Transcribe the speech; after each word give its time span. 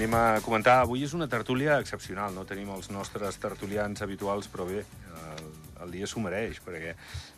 Anem, 0.00 0.14
a 0.16 0.40
comentar. 0.40 0.78
Avui 0.80 1.02
és 1.04 1.12
una 1.12 1.26
tertúlia 1.28 1.74
excepcional, 1.82 2.32
no 2.32 2.46
tenim 2.48 2.70
els 2.72 2.86
nostres 2.88 3.36
tertulians 3.36 4.00
habituals, 4.00 4.46
però 4.48 4.64
bé, 4.64 4.78
el, 5.18 5.50
el 5.84 5.92
dia 5.92 6.08
s'ho 6.08 6.22
mereix, 6.24 6.56
perquè 6.64 6.94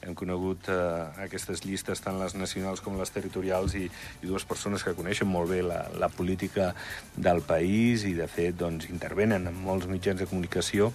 hem 0.07 0.15
conegut 0.15 0.71
eh, 0.71 0.77
aquestes 1.25 1.65
llistes, 1.67 1.99
tant 2.05 2.21
les 2.23 2.37
nacionals 2.39 2.79
com 2.85 3.01
les 3.01 3.11
territorials, 3.11 3.75
i, 3.75 3.89
i 4.23 4.31
dues 4.31 4.47
persones 4.47 4.87
que 4.87 4.95
coneixen 4.95 5.27
molt 5.27 5.51
bé 5.51 5.59
la, 5.67 5.89
la 5.99 6.07
política 6.07 6.71
del 7.17 7.43
país 7.43 8.07
i, 8.07 8.15
de 8.15 8.31
fet, 8.31 8.55
doncs, 8.63 8.87
intervenen 8.95 9.51
en 9.51 9.59
molts 9.67 9.91
mitjans 9.91 10.23
de 10.23 10.31
comunicació 10.31 10.93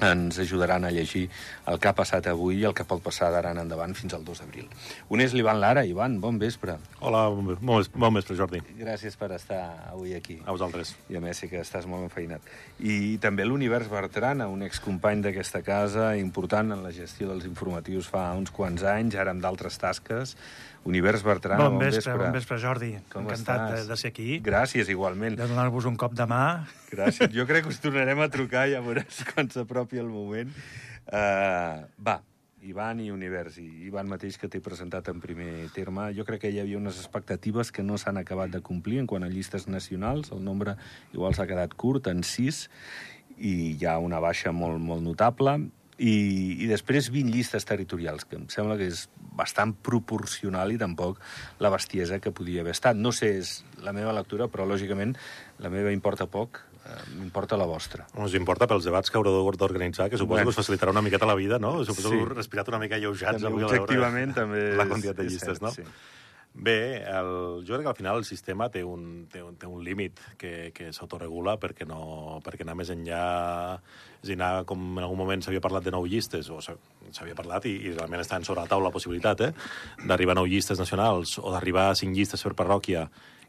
ens 0.00 0.38
ajudaran 0.38 0.84
a 0.84 0.90
llegir 0.92 1.30
el 1.66 1.80
que 1.82 1.90
ha 1.90 1.94
passat 1.98 2.26
avui 2.30 2.60
i 2.60 2.66
el 2.68 2.74
que 2.76 2.84
pot 2.88 3.02
passar 3.02 3.30
d'ara 3.34 3.50
en 3.54 3.60
endavant 3.64 3.94
fins 3.98 4.14
al 4.14 4.24
2 4.26 4.42
d'abril. 4.42 4.68
Un 5.10 5.22
és 5.24 5.34
l'Ivan 5.34 5.60
Lara. 5.62 5.84
Ivan, 5.86 6.20
bon 6.22 6.38
vespre. 6.38 6.76
Hola, 7.00 7.26
bon, 7.30 7.56
bon, 7.60 7.88
bon 7.94 8.14
vespre, 8.18 8.36
Jordi. 8.38 8.62
Gràcies 8.78 9.18
per 9.18 9.32
estar 9.36 9.62
avui 9.90 10.14
aquí. 10.14 10.38
A 10.44 10.54
vosaltres. 10.54 10.94
I 11.10 11.18
a 11.18 11.24
més 11.24 11.42
sé 11.42 11.50
que 11.50 11.60
estàs 11.62 11.88
molt 11.90 12.06
enfeinat. 12.06 12.46
I 12.78 13.16
també 13.22 13.46
l'Univers 13.46 13.90
Bertrana, 13.90 14.48
un 14.52 14.62
excompany 14.66 15.24
d'aquesta 15.26 15.62
casa, 15.66 16.14
important 16.20 16.72
en 16.76 16.86
la 16.86 16.94
gestió 16.94 17.30
dels 17.32 17.48
informatius 17.48 18.08
fa 18.12 18.28
uns 18.38 18.54
quants 18.54 18.86
anys, 18.86 19.18
ara 19.18 19.34
amb 19.34 19.42
d'altres 19.42 19.78
tasques. 19.82 20.36
Univers 20.86 21.24
Bertrana, 21.26 21.64
bon, 21.64 21.80
bon 21.80 21.82
vespre. 21.82 22.14
Bon 22.14 22.34
vespre, 22.36 22.60
Jordi. 22.62 22.92
Com 23.10 23.24
Encantat 23.26 23.72
estàs? 23.72 23.86
de, 23.88 23.90
de 23.90 23.96
ser 23.98 24.12
aquí. 24.12 24.38
Gràcies, 24.46 24.90
igualment. 24.92 25.34
De 25.34 25.48
donar-vos 25.50 25.88
un 25.90 25.96
cop 25.98 26.14
de 26.14 26.28
mà. 26.30 26.44
Gràcies. 26.92 27.32
Jo 27.36 27.46
crec 27.48 27.66
que 27.66 27.74
us 27.74 27.80
tornarem 27.82 28.22
a 28.22 28.28
trucar, 28.30 28.68
ja 28.70 28.78
veuràs 28.84 29.24
quan 29.32 29.50
s'apropi 29.50 29.98
el 29.98 30.12
moment. 30.12 30.54
Uh, 31.06 31.86
va, 32.02 32.20
Ivan 32.66 33.00
i 33.00 33.10
Univers, 33.14 33.60
i 33.62 33.66
Ivan 33.86 34.08
mateix 34.10 34.38
que 34.40 34.48
t'he 34.50 34.60
presentat 34.64 35.06
en 35.12 35.20
primer 35.22 35.68
terme, 35.74 36.08
jo 36.16 36.26
crec 36.26 36.42
que 36.44 36.50
hi 36.50 36.58
havia 36.62 36.80
unes 36.80 36.98
expectatives 36.98 37.70
que 37.70 37.84
no 37.86 37.98
s'han 38.00 38.18
acabat 38.18 38.50
de 38.50 38.62
complir 38.64 38.98
en 38.98 39.06
quant 39.06 39.22
a 39.22 39.30
llistes 39.30 39.68
nacionals, 39.70 40.32
el 40.34 40.42
nombre 40.42 40.74
igual 41.14 41.36
s'ha 41.36 41.46
quedat 41.46 41.76
curt, 41.78 42.10
en 42.10 42.24
6, 42.26 42.66
i 43.36 43.54
hi 43.76 43.86
ha 43.86 43.98
una 44.02 44.18
baixa 44.24 44.52
molt, 44.52 44.82
molt 44.82 45.04
notable, 45.04 45.60
i, 45.96 46.14
i 46.60 46.66
després 46.68 47.08
20 47.12 47.32
llistes 47.32 47.64
territorials, 47.64 48.26
que 48.28 48.36
em 48.40 48.46
sembla 48.52 48.76
que 48.80 48.88
és 48.90 49.06
bastant 49.36 49.72
proporcional 49.84 50.72
i 50.72 50.80
tampoc 50.80 51.20
la 51.60 51.70
bestiesa 51.72 52.20
que 52.20 52.32
podia 52.36 52.62
haver 52.64 52.74
estat. 52.76 52.96
No 52.96 53.12
sé, 53.16 53.36
és 53.40 53.58
la 53.84 53.94
meva 53.96 54.14
lectura, 54.16 54.48
però 54.52 54.66
lògicament 54.68 55.14
la 55.62 55.72
meva 55.72 55.92
importa 55.94 56.28
poc, 56.28 56.60
eh, 56.60 56.75
m'importa 57.16 57.56
la 57.56 57.66
vostra. 57.66 58.06
Us 58.22 58.34
importa 58.34 58.66
pels 58.66 58.84
debats 58.84 59.10
que 59.10 59.18
haureu 59.18 59.50
d'organitzar, 59.56 60.08
que 60.10 60.16
suposo 60.18 60.36
bueno. 60.38 60.50
que 60.50 60.54
us 60.54 60.60
facilitarà 60.60 60.90
una 60.92 61.02
miqueta 61.02 61.26
la 61.26 61.34
vida, 61.34 61.58
no? 61.58 61.84
Suposo 61.84 62.08
Sí. 62.10 62.14
que 62.16 62.22
heu 62.22 62.28
respirat 62.34 62.68
una 62.68 62.78
mica 62.78 62.96
alleujats. 62.96 63.42
També, 63.42 63.58
veure 63.58 63.80
objectivament, 63.80 64.34
també 64.34 64.76
La 64.76 64.86
quantitat 64.86 65.16
de 65.16 65.24
llistes, 65.24 65.58
cert, 65.58 65.62
no? 65.62 65.70
sí. 65.70 65.82
Bé, 66.58 67.02
el, 67.04 67.64
jo 67.68 67.74
crec 67.74 67.82
que 67.84 67.88
al 67.90 67.96
final 67.98 68.16
el 68.16 68.24
sistema 68.24 68.70
té 68.72 68.80
un, 68.82 69.26
té 69.28 69.42
un, 69.44 69.56
té 69.60 69.66
un 69.68 69.82
límit 69.84 70.18
que, 70.40 70.70
que 70.72 70.86
s'autoregula 70.90 71.58
perquè, 71.60 71.84
no, 71.84 72.40
perquè 72.42 72.64
anar 72.64 72.74
més 72.78 72.88
enllà... 72.94 73.76
És 74.22 74.30
dir, 74.30 74.38
anar, 74.40 74.64
com 74.64 74.80
en 74.96 75.04
algun 75.04 75.18
moment 75.20 75.42
s'havia 75.44 75.60
parlat 75.60 75.84
de 75.84 75.92
nou 75.92 76.06
llistes, 76.08 76.48
o 76.48 76.56
s'ha- 76.64 76.78
s'havia 77.12 77.34
parlat 77.36 77.66
i, 77.68 77.74
i 77.90 77.92
realment 77.92 78.22
està 78.24 78.40
sobre 78.42 78.62
la 78.62 78.70
taula 78.72 78.88
la 78.88 78.94
possibilitat 78.94 79.42
eh, 79.44 79.52
d'arribar 80.06 80.32
a 80.32 80.40
nou 80.40 80.46
llistes 80.48 80.80
nacionals 80.80 81.36
o 81.42 81.52
d'arribar 81.52 81.90
a 81.90 81.94
cinc 81.94 82.16
llistes 82.16 82.42
per 82.42 82.54
parròquia 82.56 83.04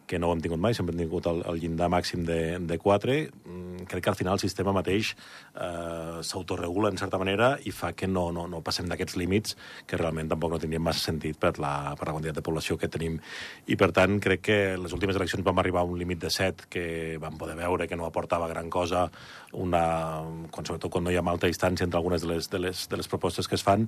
que 0.08 0.18
no 0.20 0.30
ho 0.30 0.36
hem 0.36 0.42
tingut 0.42 0.62
mai, 0.64 0.74
sempre 0.74 0.96
hem 0.96 1.04
tingut 1.04 1.28
el, 1.30 1.44
el 1.52 1.60
llindar 1.62 1.90
màxim 1.92 2.24
de, 2.26 2.58
de 2.64 2.78
4. 2.80 3.18
Mm, 3.44 3.86
crec 3.92 4.06
que 4.06 4.12
al 4.14 4.18
final 4.20 4.38
el 4.38 4.42
sistema 4.42 4.74
mateix 4.76 5.12
eh, 5.14 6.24
s'autoregula 6.24 6.90
en 6.94 7.00
certa 7.00 7.20
manera 7.20 7.54
i 7.68 7.74
fa 7.76 7.92
que 7.94 8.08
no, 8.08 8.30
no, 8.36 8.48
no 8.48 8.64
passem 8.66 8.88
d'aquests 8.88 9.18
límits 9.20 9.58
que 9.88 10.00
realment 10.00 10.32
tampoc 10.32 10.54
no 10.54 10.62
tindrien 10.64 10.84
massa 10.84 11.12
sentit 11.12 11.40
per 11.40 11.58
la, 11.60 11.94
per 12.00 12.08
la 12.08 12.16
quantitat 12.16 12.40
de 12.40 12.46
població 12.46 12.80
que 12.80 12.90
tenim. 12.92 13.20
I 13.68 13.78
per 13.80 13.92
tant 13.96 14.18
crec 14.24 14.46
que 14.48 14.60
les 14.80 14.96
últimes 14.96 15.20
eleccions 15.20 15.46
vam 15.46 15.60
arribar 15.60 15.84
a 15.84 15.92
un 15.92 16.00
límit 16.00 16.24
de 16.24 16.32
7 16.34 16.72
que 16.72 16.86
vam 17.22 17.38
poder 17.38 17.58
veure 17.60 17.88
que 17.88 18.00
no 18.00 18.08
aportava 18.08 18.48
gran 18.48 18.72
cosa, 18.72 19.10
una, 19.60 19.84
quan, 20.52 20.66
sobretot 20.66 20.92
quan 20.92 21.04
no 21.04 21.12
hi 21.12 21.20
ha 21.20 21.26
molta 21.26 21.52
distància 21.52 21.84
entre 21.84 22.00
algunes 22.00 22.24
de 22.24 22.32
les, 22.32 22.50
de 22.50 22.64
les, 22.64 22.88
de 22.88 23.00
les 23.00 23.12
propostes 23.12 23.48
que 23.48 23.60
es 23.60 23.64
fan 23.64 23.88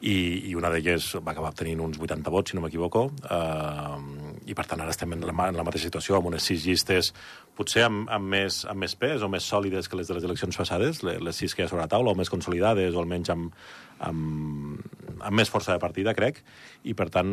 i, 0.00 0.48
i 0.48 0.54
una 0.56 0.70
d'elles 0.72 1.14
va 1.24 1.32
acabar 1.34 1.52
tenint 1.58 1.80
uns 1.84 1.98
80 2.00 2.32
vots, 2.32 2.52
si 2.52 2.56
no 2.56 2.64
m'equivoco, 2.64 3.08
eh, 3.28 4.27
i 4.48 4.56
per 4.56 4.64
tant 4.68 4.80
ara 4.80 4.92
estem 4.94 5.12
en 5.14 5.24
la, 5.26 5.34
en 5.48 5.58
la 5.58 5.64
mateixa 5.66 5.90
situació, 5.90 6.16
amb 6.18 6.30
unes 6.30 6.46
sis 6.48 6.64
llistes 6.64 7.12
potser 7.58 7.84
amb, 7.86 8.06
amb, 8.14 8.30
més, 8.32 8.62
amb 8.70 8.80
més 8.84 8.94
pes 8.98 9.24
o 9.24 9.28
més 9.32 9.44
sòlides 9.44 9.90
que 9.90 9.98
les 9.98 10.08
de 10.08 10.16
les 10.16 10.24
eleccions 10.28 10.56
passades, 10.56 11.02
les, 11.04 11.20
les 11.24 11.42
sis 11.42 11.54
que 11.54 11.62
hi 11.62 11.66
ha 11.66 11.70
sobre 11.70 11.84
la 11.84 11.90
taula, 11.92 12.14
o 12.14 12.18
més 12.18 12.30
consolidades, 12.32 12.94
o 12.94 13.02
almenys 13.02 13.32
amb, 13.34 13.52
amb, 14.08 14.80
amb 15.18 15.34
més 15.36 15.50
força 15.52 15.74
de 15.74 15.82
partida, 15.82 16.14
crec, 16.16 16.40
i 16.88 16.94
per 16.98 17.08
tant 17.14 17.30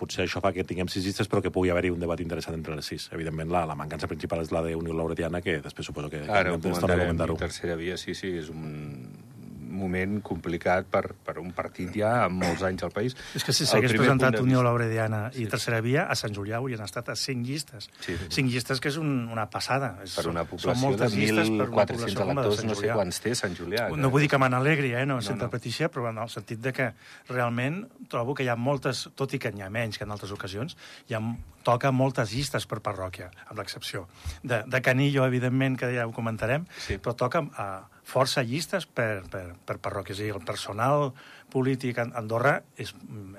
potser 0.00 0.24
això 0.24 0.42
fa 0.44 0.54
que 0.56 0.64
tinguem 0.66 0.90
sis 0.92 1.04
llistes 1.04 1.30
però 1.30 1.42
que 1.44 1.52
pugui 1.54 1.72
haver-hi 1.74 1.92
un 1.94 2.02
debat 2.02 2.22
interessant 2.24 2.56
entre 2.56 2.78
les 2.78 2.88
sis. 2.94 3.10
Evidentment 3.12 3.52
la, 3.52 3.66
la 3.68 3.78
mancança 3.78 4.08
principal 4.10 4.44
és 4.44 4.54
la 4.54 4.64
d'Unió 4.64 4.96
Lauretiana, 4.96 5.42
que 5.44 5.58
després 5.64 5.90
suposo 5.90 6.12
que, 6.12 6.24
Ara 6.24 6.54
ho 6.54 6.60
comentarem. 6.62 7.36
Tercera 7.40 7.76
via, 7.80 7.98
sí, 8.00 8.16
sí, 8.16 8.36
és 8.40 8.50
un 8.54 9.33
moment 9.70 10.20
complicat 10.22 10.86
per, 10.90 11.14
per 11.24 11.38
un 11.38 11.52
partit 11.52 11.92
ja 11.96 12.24
amb 12.24 12.42
molts 12.42 12.62
anys 12.62 12.82
al 12.84 12.90
país. 12.94 13.16
És 13.34 13.44
que 13.44 13.52
si 13.52 13.66
s'hagués 13.66 13.92
presentat 13.96 14.36
de 14.36 14.42
Unió 14.42 14.58
vista- 14.58 14.64
Laurediana 14.68 15.30
i 15.34 15.46
Tercera 15.46 15.80
Via, 15.80 16.04
a 16.10 16.14
Sant 16.14 16.34
Julià 16.34 16.56
haurien 16.60 16.80
estat 16.84 17.08
a 17.08 17.16
5 17.16 17.46
llistes. 17.46 17.88
Sí, 18.00 18.16
sí. 18.16 18.28
5 18.42 18.50
llistes 18.52 18.80
que 18.80 18.88
és 18.88 18.96
un, 19.00 19.28
una 19.32 19.48
passada. 19.50 19.94
És, 20.04 20.14
Per 20.16 20.26
una 20.28 20.44
són 20.44 20.50
població 20.54 20.74
de 20.74 20.80
moltes 20.86 21.14
una 21.14 21.64
1.400 21.64 21.74
població 21.74 22.18
com 22.20 22.28
la 22.28 22.34
de 22.34 22.48
electors, 22.48 22.64
no 22.64 22.74
sé 22.80 22.92
quants 22.92 23.20
té 23.20 23.34
Sant 23.34 23.56
Julià. 23.56 23.88
No 23.96 24.10
vull 24.10 24.20
dir 24.22 24.28
que 24.30 24.38
me 24.38 24.48
n'alegri, 24.48 24.92
eh, 24.94 25.06
no, 25.06 25.14
No, 25.14 25.20
no, 25.20 25.36
no. 25.36 25.42
no. 25.44 25.50
petició, 25.50 25.88
però 25.90 26.10
en 26.10 26.18
el 26.18 26.28
sentit 26.28 26.60
de 26.60 26.72
que 26.72 26.92
realment 27.28 27.84
trobo 28.08 28.34
que 28.34 28.44
hi 28.44 28.48
ha 28.52 28.56
moltes, 28.56 29.08
tot 29.16 29.32
i 29.34 29.38
que 29.38 29.50
n'hi 29.52 29.62
ha 29.62 29.70
menys 29.70 29.98
que 29.98 30.04
en 30.04 30.10
altres 30.14 30.32
ocasions, 30.34 30.76
hi 31.08 31.14
ha, 31.14 31.20
toca 31.64 31.90
moltes 31.94 32.32
llistes 32.34 32.66
per 32.66 32.80
parròquia, 32.84 33.30
amb 33.48 33.58
l'excepció 33.58 34.06
de, 34.42 34.62
de 34.66 34.80
Canillo, 34.84 35.24
evidentment, 35.24 35.78
que 35.80 35.88
ja 35.94 36.06
ho 36.06 36.12
comentarem, 36.12 36.66
Sí. 36.84 36.98
però 36.98 37.14
toca 37.16 37.40
uh, 37.40 37.93
força 38.04 38.44
llistes 38.44 38.86
per, 38.86 39.24
per, 39.32 39.46
per 39.66 39.78
a 40.20 40.20
dir, 40.20 40.30
el 40.36 40.44
personal 40.44 41.12
polític 41.54 42.02
a 42.02 42.08
Andorra 42.18 42.58
és, 42.76 42.92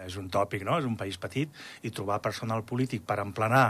és 0.06 0.18
un 0.22 0.32
tòpic, 0.32 0.66
no? 0.68 0.80
És 0.80 0.88
un 0.88 0.98
país 1.00 1.20
petit, 1.22 1.52
i 1.84 1.92
trobar 1.92 2.24
personal 2.24 2.64
polític 2.68 3.06
per 3.08 3.20
emplenar 3.24 3.68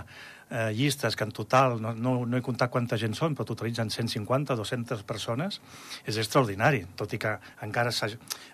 eh, 0.49 0.71
llistes 0.73 1.15
que 1.15 1.23
en 1.23 1.31
total, 1.31 1.81
no, 1.81 1.93
no, 1.93 2.25
no 2.25 2.37
he 2.37 2.43
comptat 2.45 2.71
quanta 2.71 2.97
gent 3.01 3.15
són, 3.17 3.35
però 3.35 3.47
totalitzen 3.47 3.89
150, 3.89 4.55
200 4.55 5.03
persones, 5.07 5.59
és 6.05 6.19
extraordinari, 6.21 6.85
tot 6.97 7.13
i 7.13 7.19
que 7.21 7.35
encara 7.65 7.93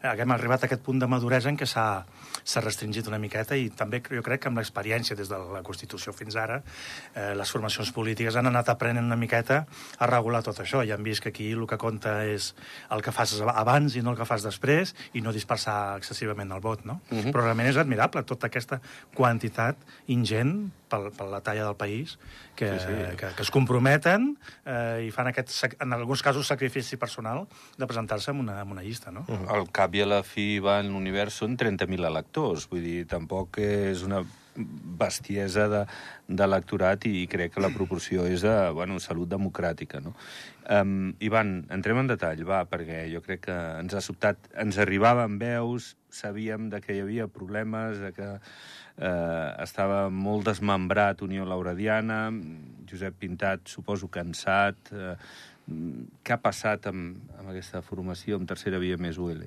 haguem 0.07 0.35
arribat 0.35 0.63
a 0.63 0.69
aquest 0.69 0.83
punt 0.85 1.01
de 1.01 1.09
maduresa 1.11 1.51
en 1.51 1.59
què 1.59 1.67
s'ha 1.67 2.63
restringit 2.63 3.07
una 3.11 3.19
miqueta 3.21 3.57
i 3.57 3.69
també 3.75 4.01
jo 4.07 4.23
crec 4.25 4.43
que 4.43 4.51
amb 4.51 4.61
l'experiència 4.61 5.17
des 5.17 5.29
de 5.29 5.37
la 5.37 5.63
Constitució 5.65 6.13
fins 6.15 6.37
ara 6.39 6.61
eh, 6.61 7.33
les 7.37 7.51
formacions 7.51 7.91
polítiques 7.95 8.35
han 8.35 8.49
anat 8.49 8.71
aprenent 8.71 9.05
una 9.05 9.19
miqueta 9.19 9.63
a 9.99 10.09
regular 10.09 10.43
tot 10.45 10.61
això 10.63 10.83
i 10.85 10.91
han 10.91 11.03
vist 11.03 11.23
que 11.23 11.29
aquí 11.33 11.51
el 11.51 11.67
que 11.67 11.79
compta 11.81 12.21
és 12.25 12.53
el 12.91 13.03
que 13.03 13.13
fas 13.15 13.35
abans 13.41 13.95
i 13.95 14.01
no 14.01 14.13
el 14.13 14.19
que 14.19 14.27
fas 14.27 14.45
després 14.45 14.95
i 15.13 15.21
no 15.21 15.33
dispersar 15.35 15.77
excessivament 15.99 16.51
el 16.51 16.61
vot, 16.63 16.85
no? 16.85 16.99
Uh 17.09 17.17
-huh. 17.17 17.31
Però 17.31 17.43
realment 17.43 17.69
és 17.69 17.77
admirable 17.77 18.23
tota 18.23 18.47
aquesta 18.47 18.81
quantitat 19.15 19.77
ingent 20.07 20.71
per, 20.89 21.11
per 21.11 21.27
la 21.27 21.41
talla 21.41 21.65
del 21.65 21.75
país 21.75 22.17
que, 22.55 22.79
Sí, 22.79 22.85
sí, 22.85 23.17
que, 23.17 23.27
que 23.35 23.41
es 23.41 23.51
comprometen 23.51 24.37
eh, 24.65 25.07
i 25.07 25.11
fan 25.11 25.27
aquest, 25.27 25.75
en 25.79 25.93
alguns 25.93 26.21
casos, 26.21 26.47
sacrifici 26.47 26.97
personal 26.97 27.47
de 27.77 27.87
presentar-se 27.87 28.31
en, 28.31 28.39
una, 28.39 28.61
en 28.61 28.71
una 28.71 28.83
llista, 28.83 29.11
no? 29.11 29.25
Al 29.47 29.69
cap 29.71 29.95
i 29.95 30.01
a 30.01 30.05
la 30.05 30.23
fi 30.23 30.59
va 30.59 30.79
en 30.79 30.91
l'univers 30.91 31.33
són 31.33 31.57
30.000 31.57 32.05
electors, 32.05 32.67
vull 32.69 32.83
dir, 32.83 33.07
tampoc 33.07 33.57
és 33.57 34.03
una 34.03 34.23
bestiesa 34.55 35.67
de- 35.71 35.85
d'electorat 36.27 37.05
i 37.07 37.27
crec 37.27 37.53
que 37.55 37.63
la 37.63 37.71
proporció 37.73 38.25
és 38.27 38.41
de 38.41 38.55
bueno, 38.75 38.99
salut 38.99 39.29
democràtica. 39.29 40.01
No? 40.01 40.13
Um, 40.69 41.13
Ivan, 41.19 41.65
entrem 41.69 41.97
en 41.99 42.11
detall, 42.11 42.43
va, 42.47 42.65
perquè 42.69 43.05
jo 43.13 43.21
crec 43.21 43.45
que 43.47 43.57
ens 43.79 43.93
ha 43.93 44.01
sobtat, 44.01 44.37
ens 44.55 44.77
arribaven 44.77 45.39
veus, 45.41 45.95
sabíem 46.09 46.69
de 46.69 46.81
que 46.81 46.95
hi 46.95 47.01
havia 47.01 47.27
problemes, 47.27 47.99
de 47.99 48.11
que 48.15 48.27
eh, 48.97 49.63
estava 49.63 50.09
molt 50.09 50.45
desmembrat 50.45 51.23
Unió 51.25 51.45
Laurediana, 51.47 52.27
Josep 52.89 53.17
Pintat, 53.19 53.65
suposo, 53.71 54.11
cansat. 54.11 54.91
Eh, 54.91 55.15
què 56.23 56.35
ha 56.35 56.41
passat 56.41 56.87
amb, 56.91 57.19
amb 57.39 57.51
aquesta 57.53 57.81
formació, 57.85 58.37
amb 58.37 58.49
tercera 58.49 58.81
via 58.81 58.97
més 58.99 59.17
UL? 59.21 59.45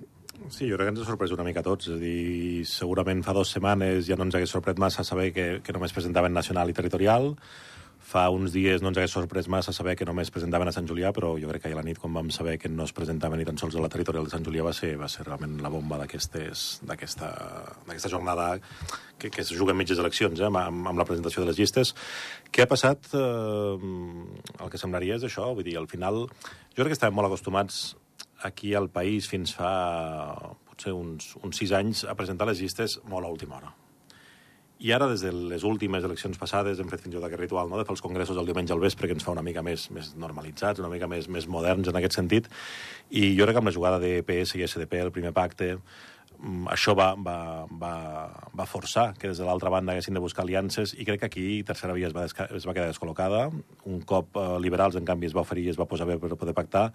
Sí, 0.53 0.67
jo 0.69 0.77
crec 0.77 0.91
que 0.91 0.93
ens 0.93 1.01
ha 1.01 1.07
sorprès 1.09 1.33
una 1.33 1.45
mica 1.47 1.63
a 1.63 1.67
tots. 1.67 1.89
És 1.89 1.97
a 1.97 2.01
dir, 2.01 2.65
segurament 2.69 3.23
fa 3.25 3.33
dues 3.37 3.55
setmanes 3.55 4.05
ja 4.09 4.19
no 4.19 4.27
ens 4.29 4.35
hagués 4.37 4.53
sorprès 4.53 4.77
massa 4.81 5.05
saber 5.05 5.31
que, 5.33 5.47
que 5.65 5.73
només 5.73 5.95
presentaven 5.97 6.35
nacional 6.37 6.69
i 6.69 6.77
territorial. 6.77 7.33
Fa 8.05 8.27
uns 8.29 8.53
dies 8.53 8.83
no 8.85 8.91
ens 8.91 8.99
hagués 9.01 9.15
sorprès 9.17 9.49
massa 9.49 9.73
saber 9.73 9.95
que 9.97 10.05
només 10.05 10.29
presentaven 10.31 10.69
a 10.69 10.75
Sant 10.77 10.85
Julià, 10.91 11.15
però 11.17 11.33
jo 11.41 11.49
crec 11.49 11.65
que 11.65 11.71
ahir 11.71 11.79
a 11.79 11.81
la 11.81 11.87
nit, 11.87 11.99
quan 11.99 12.13
vam 12.13 12.29
saber 12.35 12.59
que 12.61 12.69
no 12.69 12.85
es 12.85 12.93
presentaven 12.93 13.41
ni 13.41 13.49
tan 13.49 13.57
sols 13.57 13.79
a 13.79 13.81
la 13.81 13.89
territorial 13.89 14.29
de 14.29 14.35
Sant 14.35 14.45
Julià, 14.45 14.67
va 14.67 14.75
ser, 14.77 14.93
va 15.01 15.09
ser 15.09 15.25
realment 15.25 15.57
la 15.65 15.73
bomba 15.73 15.97
d'aquesta 15.97 16.53
jornada 18.13 18.51
que, 19.19 19.31
que 19.31 19.41
es 19.41 19.55
juga 19.57 19.73
en 19.73 19.81
mitges 19.81 19.99
eleccions, 19.99 20.45
eh, 20.45 20.53
amb, 20.53 20.61
amb 20.93 21.01
la 21.01 21.09
presentació 21.09 21.41
de 21.43 21.49
les 21.49 21.59
llistes. 21.63 21.95
Què 22.53 22.69
ha 22.69 22.71
passat? 22.71 23.09
Eh, 23.17 23.91
el 24.61 24.71
que 24.71 24.79
semblaria 24.85 25.17
és 25.17 25.25
això, 25.25 25.49
vull 25.57 25.65
dir, 25.65 25.79
al 25.81 25.89
final... 25.89 26.27
Jo 26.75 26.83
crec 26.83 26.91
que 26.91 26.97
estàvem 26.99 27.15
molt 27.15 27.31
acostumats 27.31 27.95
aquí 28.45 28.75
al 28.75 28.91
país 28.93 29.29
fins 29.31 29.55
fa 29.57 29.73
potser 30.69 30.93
uns, 30.93 31.35
uns 31.43 31.57
sis 31.63 31.73
anys 31.73 32.05
a 32.05 32.17
presentar 32.19 32.49
les 32.51 32.61
llistes 32.61 32.99
molt 33.09 33.27
a 33.27 33.33
última 33.33 33.59
hora. 33.61 33.73
I 34.85 34.91
ara, 34.93 35.07
des 35.09 35.23
de 35.23 35.31
les 35.33 35.63
últimes 35.65 36.05
eleccions 36.05 36.37
passades, 36.37 36.81
hem 36.83 36.89
fet 36.91 37.05
fins 37.05 37.15
i 37.15 37.17
tot 37.17 37.25
aquest 37.25 37.41
ritual 37.41 37.71
no? 37.71 37.79
de 37.79 37.87
fer 37.87 37.95
els 37.95 38.03
congressos 38.05 38.37
el 38.37 38.49
diumenge 38.49 38.75
al 38.75 38.83
vespre, 38.83 39.07
que 39.07 39.15
ens 39.15 39.25
fa 39.25 39.33
una 39.33 39.45
mica 39.47 39.63
més, 39.63 39.87
més 39.95 40.11
normalitzats, 40.19 40.83
una 40.83 40.91
mica 40.93 41.07
més, 41.09 41.29
més 41.31 41.47
moderns 41.49 41.89
en 41.89 41.97
aquest 42.01 42.19
sentit. 42.19 42.51
I 43.09 43.31
jo 43.39 43.47
crec 43.47 43.57
que 43.57 43.63
amb 43.63 43.71
la 43.71 43.77
jugada 43.77 44.01
de 44.03 44.19
PS 44.27 44.59
i 44.59 44.67
SDP, 44.67 44.99
el 45.07 45.13
primer 45.15 45.31
pacte, 45.33 45.77
mm, 46.41 46.67
això 46.75 46.97
va, 46.99 47.13
va, 47.15 47.37
va, 47.71 47.95
va 48.51 48.67
forçar 48.69 49.13
que 49.15 49.31
des 49.31 49.39
de 49.39 49.47
l'altra 49.47 49.73
banda 49.73 49.95
haguessin 49.95 50.19
de 50.19 50.25
buscar 50.25 50.43
aliances 50.43 50.97
i 50.99 51.07
crec 51.07 51.23
que 51.23 51.31
aquí 51.31 51.47
Tercera 51.63 51.95
Via 51.95 52.11
es 52.11 52.17
va, 52.17 52.27
es 52.27 52.67
va 52.67 52.75
quedar 52.75 52.91
descol·locada. 52.91 53.47
Un 53.87 54.03
cop 54.03 54.37
eh, 54.37 54.49
Liberals, 54.67 54.99
en 54.99 55.07
canvi, 55.07 55.31
es 55.31 55.39
va 55.39 55.47
oferir 55.47 55.69
i 55.69 55.73
es 55.77 55.81
va 55.81 55.89
posar 55.89 56.11
bé 56.11 56.19
per 56.19 56.35
poder 56.35 56.57
pactar 56.59 56.91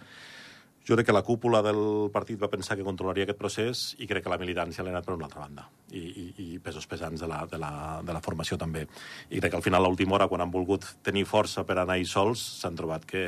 jo 0.90 0.96
crec 0.96 1.06
que 1.06 1.14
la 1.14 1.22
cúpula 1.22 1.62
del 1.62 2.10
partit 2.10 2.40
va 2.42 2.50
pensar 2.50 2.74
que 2.78 2.86
controlaria 2.86 3.28
aquest 3.28 3.38
procés 3.38 3.82
i 4.02 4.08
crec 4.10 4.24
que 4.26 4.32
la 4.32 4.40
militància 4.42 4.82
l'ha 4.82 4.90
anat 4.96 5.06
per 5.06 5.14
una 5.14 5.28
altra 5.28 5.44
banda 5.44 5.68
i, 5.94 6.02
i, 6.02 6.26
i 6.42 6.48
pesos 6.66 6.88
pesants 6.90 7.22
de 7.22 7.28
la, 7.30 7.44
de, 7.52 7.60
la, 7.62 7.72
de 8.06 8.16
la 8.16 8.22
formació 8.26 8.58
també. 8.58 8.88
I 9.30 9.38
crec 9.38 9.54
que 9.54 9.60
al 9.60 9.66
final, 9.66 9.86
a 9.86 9.92
l'última 9.92 10.18
hora, 10.18 10.28
quan 10.32 10.42
han 10.42 10.50
volgut 10.50 10.88
tenir 11.06 11.28
força 11.30 11.62
per 11.68 11.78
anar-hi 11.78 12.08
sols, 12.10 12.42
s'han 12.64 12.80
trobat 12.80 13.06
que, 13.06 13.24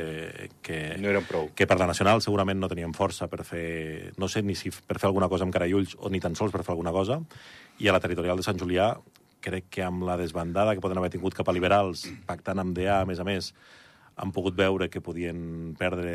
que, 0.58 0.80
no 0.98 1.12
eren 1.12 1.28
prou. 1.28 1.52
que 1.54 1.68
per 1.70 1.78
la 1.78 1.86
nacional 1.86 2.24
segurament 2.24 2.58
no 2.58 2.70
tenien 2.72 2.94
força 2.98 3.30
per 3.30 3.44
fer, 3.46 4.10
no 4.18 4.26
sé 4.26 4.42
ni 4.42 4.58
si 4.58 4.74
per 4.74 4.98
fer 4.98 5.12
alguna 5.12 5.30
cosa 5.30 5.46
amb 5.46 5.54
cara 5.54 5.70
i 5.70 5.76
ulls 5.78 5.94
o 6.00 6.10
ni 6.10 6.20
tan 6.20 6.34
sols 6.38 6.54
per 6.54 6.64
fer 6.66 6.74
alguna 6.74 6.94
cosa, 6.94 7.20
i 7.78 7.86
a 7.86 7.94
la 7.94 8.02
territorial 8.02 8.42
de 8.42 8.46
Sant 8.46 8.58
Julià 8.58 8.96
crec 9.42 9.70
que 9.70 9.86
amb 9.86 10.02
la 10.06 10.16
desbandada 10.18 10.74
que 10.74 10.82
poden 10.82 10.98
haver 10.98 11.12
tingut 11.14 11.34
cap 11.38 11.46
a 11.46 11.54
liberals, 11.54 12.08
pactant 12.26 12.62
amb 12.62 12.74
DA, 12.74 13.00
a 13.00 13.06
més 13.06 13.22
a 13.22 13.26
més, 13.26 13.52
han 14.22 14.30
pogut 14.30 14.54
veure 14.54 14.86
que 14.88 15.02
podien 15.02 15.74
perdre 15.78 16.14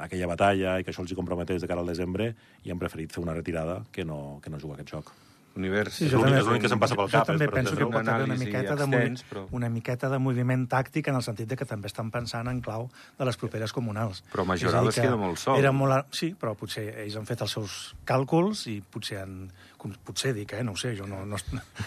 aquella 0.00 0.28
batalla 0.30 0.78
i 0.80 0.84
que 0.84 0.94
això 0.94 1.04
els 1.04 1.12
hi 1.12 1.18
comprometés 1.18 1.60
de 1.60 1.68
cara 1.68 1.84
al 1.84 1.90
desembre 1.90 2.32
i 2.64 2.72
han 2.72 2.80
preferit 2.80 3.12
fer 3.12 3.22
una 3.24 3.36
retirada 3.36 3.82
que 3.92 4.04
no, 4.08 4.38
que 4.42 4.50
no 4.50 4.60
jugar 4.60 4.78
aquest 4.78 4.94
joc. 4.96 5.12
Univers. 5.58 5.96
Sí, 5.98 6.06
és 6.06 6.12
l'únic 6.14 6.62
que 6.62 6.68
se'm 6.70 6.78
passa 6.78 6.94
pel 6.94 7.08
cap. 7.10 7.26
Jo 7.26 7.32
també 7.32 7.48
penso 7.50 7.74
que 7.74 7.86
pot 7.90 8.06
haver 8.06 8.28
una 8.28 8.36
miqueta, 8.38 8.76
de 8.78 8.84
extens, 8.84 9.24
movi... 9.24 9.30
però- 9.32 9.46
una 9.58 9.68
miqueta 9.74 10.10
de 10.12 10.20
moviment 10.22 10.68
tàctic 10.70 11.08
en 11.10 11.18
el 11.18 11.24
sentit 11.26 11.48
de 11.50 11.56
que 11.58 11.66
també 11.66 11.90
estan 11.90 12.12
pensant 12.14 12.46
en 12.46 12.60
clau 12.62 12.86
de 13.18 13.26
les 13.26 13.36
properes 13.40 13.74
comunals. 13.74 14.22
Però 14.30 14.44
Majoral 14.46 14.92
es 14.92 14.94
que 14.94 15.08
queda 15.08 15.18
molt 15.18 15.40
sol. 15.42 15.58
Era 15.58 15.72
molt... 15.74 16.14
Sí, 16.14 16.30
però 16.38 16.54
potser 16.54 16.86
ells 17.02 17.16
han 17.18 17.26
fet 17.26 17.42
els 17.42 17.56
seus 17.58 17.80
càlculs 18.06 18.68
i 18.70 18.78
potser 18.80 19.24
han... 19.24 19.48
Potser 19.78 20.32
dic, 20.34 20.52
eh? 20.58 20.64
No 20.66 20.72
ho 20.74 20.76
sé, 20.76 20.90
jo 20.98 21.06
no... 21.06 21.20
no 21.24 21.36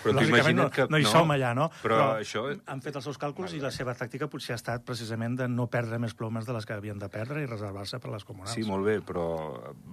Però 0.01 0.13
lògicament 0.15 0.55
no, 0.57 0.69
que- 0.71 0.85
no 0.89 0.97
hi 0.97 1.03
no, 1.03 1.09
som 1.11 1.31
allà, 1.35 1.51
no? 1.53 1.67
però 1.83 1.97
això- 2.21 2.45
Han 2.71 2.81
fet 2.81 2.95
els 2.95 3.03
seus 3.03 3.19
càlculs 3.19 3.51
i 3.57 3.59
la 3.59 3.71
seva 3.75 3.93
tàctica 3.99 4.29
potser 4.31 4.53
ha 4.55 4.59
estat 4.59 4.85
precisament 4.87 5.35
de 5.41 5.47
no 5.51 5.67
perdre 5.67 5.99
més 5.99 6.13
plomes 6.15 6.47
de 6.47 6.55
les 6.55 6.65
que 6.65 6.73
havien 6.73 6.99
de 7.01 7.09
perdre 7.11 7.43
i 7.43 7.49
reservar-se 7.49 7.99
per 7.99 8.13
les 8.13 8.23
comunals. 8.23 8.55
Sí, 8.55 8.63
molt 8.63 8.87
bé, 8.87 8.99
però 9.03 9.25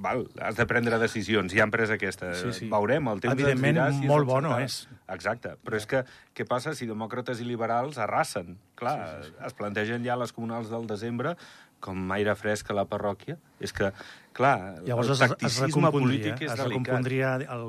val, 0.04 0.28
has 0.40 0.56
de 0.56 0.66
prendre 0.70 0.98
decisions. 1.02 1.52
Ja 1.52 1.64
han 1.66 1.74
pres 1.74 1.90
aquesta. 1.90 2.32
Sí, 2.38 2.52
sí. 2.54 2.70
Veurem, 2.70 3.10
el 3.10 3.20
temps 3.24 3.34
Evidentment, 3.34 3.76
ens 3.82 3.96
dirà 3.98 4.06
si 4.06 4.12
molt 4.12 4.26
bo 4.30 4.40
no 4.40 4.54
encertada. 4.58 5.02
Exacte, 5.18 5.56
però 5.64 5.76
és 5.80 5.86
que 5.88 6.04
què 6.36 6.46
passa 6.46 6.74
si 6.76 6.86
demòcrates 6.86 7.40
i 7.40 7.46
liberals 7.48 7.98
arrasen? 7.98 8.58
Clar, 8.78 8.98
sí, 9.24 9.26
sí, 9.26 9.32
sí. 9.34 9.44
es 9.48 9.54
plantegen 9.58 10.04
ja 10.06 10.14
les 10.20 10.30
comunals 10.32 10.70
del 10.70 10.86
desembre 10.86 11.34
com 11.80 12.10
aire 12.16 12.34
fresc 12.38 12.70
a 12.70 12.76
la 12.78 12.84
parròquia. 12.88 13.36
És 13.60 13.72
que, 13.74 13.90
clar, 14.36 14.80
Llavors 14.86 15.08
el 15.08 15.14
es, 15.14 15.20
es 15.20 15.28
tacticisme 15.28 15.66
recompondria, 15.66 16.00
polític 16.06 16.42
és 16.46 16.52
es 16.52 16.58
delicat. 16.58 16.68
recompondria 16.68 17.30
el, 17.54 17.64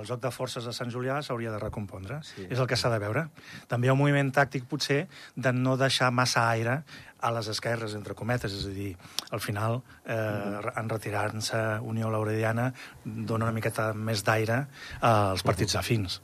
el 0.00 0.06
joc 0.08 0.22
de 0.22 0.30
forces 0.32 0.64
de 0.64 0.72
Sant 0.76 0.92
Julià 0.92 1.20
s'hauria 1.22 1.52
de 1.52 1.60
recompondre. 1.62 2.20
Sí. 2.24 2.46
És 2.48 2.60
el 2.60 2.68
que 2.70 2.78
s'ha 2.80 2.92
de 2.92 3.00
veure. 3.02 3.26
També 3.68 3.88
hi 3.88 3.92
ha 3.92 3.96
un 3.96 4.00
moviment 4.00 4.32
tàctic, 4.32 4.64
potser, 4.70 5.04
de 5.36 5.52
no 5.52 5.76
deixar 5.80 6.10
massa 6.12 6.46
aire 6.50 6.82
a 7.24 7.30
les 7.32 7.48
esquerres, 7.48 7.94
entre 7.96 8.12
cometes, 8.16 8.52
és 8.52 8.66
a 8.68 8.72
dir, 8.74 8.90
al 9.32 9.40
final, 9.40 9.80
eh, 10.04 10.60
en 10.76 10.90
retirant-se 10.92 11.60
Unió 11.80 12.10
Laurediana, 12.12 12.68
dona 13.04 13.46
una 13.48 13.56
miqueta 13.56 13.92
més 13.96 14.24
d'aire 14.26 14.66
als 15.00 15.42
partits 15.42 15.76
afins. 15.80 16.20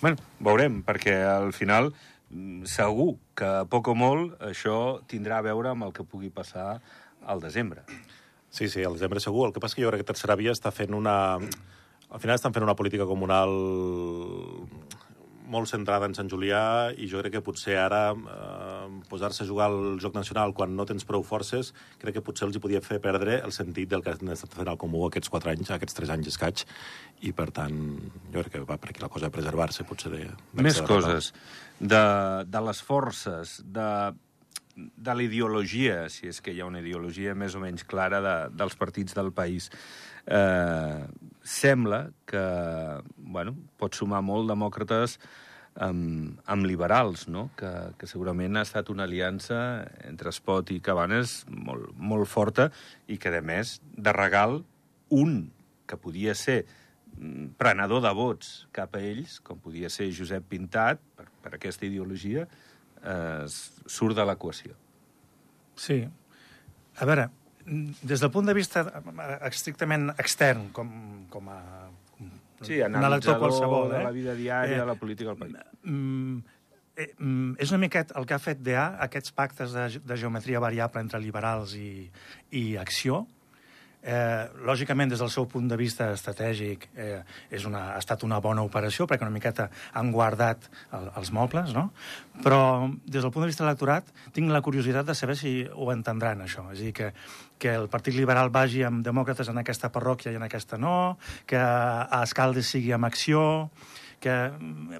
Bueno, 0.00 0.18
veurem, 0.42 0.82
perquè 0.84 1.14
al 1.30 1.52
final 1.54 1.92
segur 2.66 3.16
que 3.38 3.48
a 3.62 3.64
poc 3.70 3.92
o 3.92 3.94
molt 3.94 4.40
això 4.42 5.00
tindrà 5.10 5.38
a 5.38 5.46
veure 5.46 5.70
amb 5.72 5.86
el 5.86 5.94
que 5.94 6.04
pugui 6.04 6.30
passar 6.30 6.80
al 7.26 7.40
desembre. 7.40 7.84
Sí, 8.50 8.68
sí, 8.68 8.82
al 8.82 8.94
desembre 8.98 9.20
segur. 9.20 9.46
El 9.46 9.54
que 9.54 9.60
passa 9.60 9.74
és 9.74 9.78
que 9.78 9.86
jo 9.86 9.92
crec 9.92 10.04
que 10.04 10.12
Tercera 10.12 10.38
Via 10.38 10.54
està 10.54 10.72
fent 10.74 10.94
una... 10.94 11.36
Al 12.06 12.22
final 12.22 12.38
estan 12.38 12.54
fent 12.54 12.64
una 12.64 12.76
política 12.78 13.06
comunal 13.06 13.50
molt 15.50 15.70
centrada 15.70 16.06
en 16.08 16.14
Sant 16.16 16.28
Julià 16.30 16.92
i 16.98 17.08
jo 17.10 17.20
crec 17.22 17.36
que 17.36 17.42
potser 17.44 17.76
ara 17.78 18.00
eh, 18.14 18.86
posar-se 19.10 19.44
a 19.44 19.48
jugar 19.48 19.68
al 19.70 19.98
joc 20.02 20.16
nacional 20.18 20.54
quan 20.56 20.74
no 20.76 20.86
tens 20.88 21.06
prou 21.06 21.22
forces 21.26 21.72
crec 22.02 22.18
que 22.18 22.24
potser 22.26 22.48
els 22.48 22.58
hi 22.58 22.62
podia 22.62 22.82
fer 22.82 22.98
perdre 23.02 23.38
el 23.38 23.54
sentit 23.54 23.90
del 23.92 24.02
que 24.02 24.14
han 24.14 24.34
estat 24.34 24.54
fent 24.58 24.70
al 24.72 24.80
comú 24.80 25.04
aquests 25.06 25.30
quatre 25.32 25.54
anys, 25.54 25.70
aquests 25.70 25.98
tres 25.98 26.12
anys 26.14 26.32
escaig 26.32 26.64
i 27.26 27.32
per 27.36 27.48
tant 27.54 27.78
jo 28.34 28.42
crec 28.42 28.56
que 28.56 28.64
va 28.66 28.78
per 28.82 28.90
aquí 28.90 29.04
la 29.04 29.12
cosa 29.12 29.28
de 29.28 29.36
preservar-se 29.38 29.86
potser 29.88 30.12
de, 30.12 30.24
Més 30.58 30.80
d'acceder 30.80 30.86
a 30.86 30.90
coses. 30.90 31.32
De, 31.78 32.04
de 32.48 32.60
les 32.64 32.82
forces, 32.82 33.58
de, 33.64 33.88
de 34.76 35.14
la 35.14 35.24
ideologia, 35.24 36.06
si 36.12 36.28
és 36.30 36.40
que 36.40 36.52
hi 36.52 36.60
ha 36.60 36.68
una 36.68 36.80
ideologia 36.80 37.34
més 37.36 37.56
o 37.56 37.62
menys 37.62 37.84
clara 37.84 38.20
de, 38.24 38.36
dels 38.56 38.76
partits 38.80 39.16
del 39.16 39.32
país. 39.36 39.70
Eh, 40.26 41.02
sembla 41.44 42.06
que 42.26 42.46
bueno, 43.16 43.54
pot 43.78 43.94
sumar 43.94 44.22
molt 44.26 44.48
demòcrates 44.50 45.18
amb, 45.80 46.40
amb 46.44 46.66
liberals, 46.66 47.26
no? 47.28 47.48
que, 47.56 47.70
que 47.98 48.08
segurament 48.10 48.56
ha 48.56 48.64
estat 48.66 48.90
una 48.92 49.06
aliança 49.06 49.58
entre 50.08 50.32
Espot 50.32 50.72
i 50.74 50.80
Cabanes 50.80 51.42
molt, 51.48 51.92
molt 51.96 52.28
forta 52.28 52.70
i 53.06 53.20
que, 53.20 53.32
a 53.32 53.44
més, 53.44 53.78
de 53.96 54.16
regal, 54.16 54.62
un 55.12 55.38
que 55.86 55.98
podia 56.00 56.34
ser 56.34 56.64
mm, 57.16 57.54
prenedor 57.60 58.02
de 58.04 58.12
vots 58.16 58.66
cap 58.76 58.96
a 58.96 59.04
ells, 59.04 59.38
com 59.44 59.60
podia 59.62 59.92
ser 59.92 60.10
Josep 60.12 60.48
Pintat, 60.50 61.02
per, 61.46 61.56
aquesta 61.60 61.86
ideologia, 61.86 62.46
eh, 63.02 63.46
surt 63.46 64.18
de 64.18 64.26
l'equació. 64.26 64.74
Sí. 65.78 66.02
A 66.96 67.08
veure, 67.08 67.28
des 67.66 68.22
del 68.22 68.32
punt 68.34 68.50
de 68.50 68.54
vista 68.56 68.84
eh, 68.90 69.38
estrictament 69.50 70.10
extern, 70.16 70.68
com, 70.74 70.90
com 71.30 71.54
a 71.54 71.60
Sí, 72.64 72.78
un 72.80 72.94
elector 73.04 73.38
qualsevol, 73.38 73.90
de 73.90 73.98
eh? 73.98 74.04
la 74.04 74.10
vida 74.14 74.34
diària, 74.34 74.76
Eh, 74.76 74.80
de 74.80 74.86
la 74.88 74.94
política 74.96 75.28
del 75.28 75.36
país. 75.36 75.56
Mm, 75.82 76.38
eh, 76.96 77.14
mm, 77.18 77.56
és 77.60 77.70
una 77.70 77.82
miqueta 77.82 78.16
el 78.18 78.24
que 78.24 78.34
ha 78.34 78.40
fet 78.40 78.62
DA, 78.64 78.86
aquests 79.04 79.34
pactes 79.36 79.74
de, 79.76 80.00
de 80.00 80.16
geometria 80.16 80.62
variable 80.62 81.02
entre 81.04 81.20
liberals 81.20 81.74
i, 81.76 82.10
i 82.56 82.64
acció. 82.80 83.26
Eh, 84.06 84.46
lògicament, 84.62 85.10
des 85.10 85.18
del 85.18 85.30
seu 85.34 85.48
punt 85.50 85.66
de 85.66 85.76
vista 85.76 86.12
estratègic, 86.14 86.84
eh, 86.94 87.24
és 87.50 87.64
una, 87.66 87.80
ha 87.96 87.98
estat 87.98 88.22
una 88.22 88.38
bona 88.38 88.62
operació, 88.62 89.08
perquè 89.10 89.26
una 89.26 89.34
miqueta 89.34 89.66
han 89.98 90.12
guardat 90.14 90.68
el, 90.94 91.08
els 91.18 91.32
mobles, 91.34 91.72
no? 91.74 91.88
Però, 92.44 92.60
des 93.02 93.24
del 93.24 93.32
punt 93.34 93.42
de 93.42 93.50
vista 93.50 93.64
de 93.64 93.66
l'electorat, 93.66 94.12
tinc 94.36 94.54
la 94.54 94.62
curiositat 94.62 95.10
de 95.10 95.18
saber 95.18 95.34
si 95.40 95.56
ho 95.66 95.90
entendran, 95.90 96.44
això. 96.46 96.68
És 96.70 96.78
a 96.78 96.86
dir, 96.86 96.94
que, 96.94 97.10
que 97.58 97.74
el 97.74 97.90
Partit 97.90 98.14
Liberal 98.14 98.52
vagi 98.54 98.86
amb 98.86 99.02
demòcrates 99.02 99.50
en 99.50 99.58
aquesta 99.58 99.90
parròquia 99.90 100.30
i 100.30 100.38
en 100.38 100.46
aquesta 100.46 100.78
no, 100.78 101.18
que 101.50 101.58
a 101.58 102.22
Escaldes 102.22 102.70
sigui 102.76 102.94
amb 102.94 103.10
acció, 103.10 103.42
que, 104.20 104.34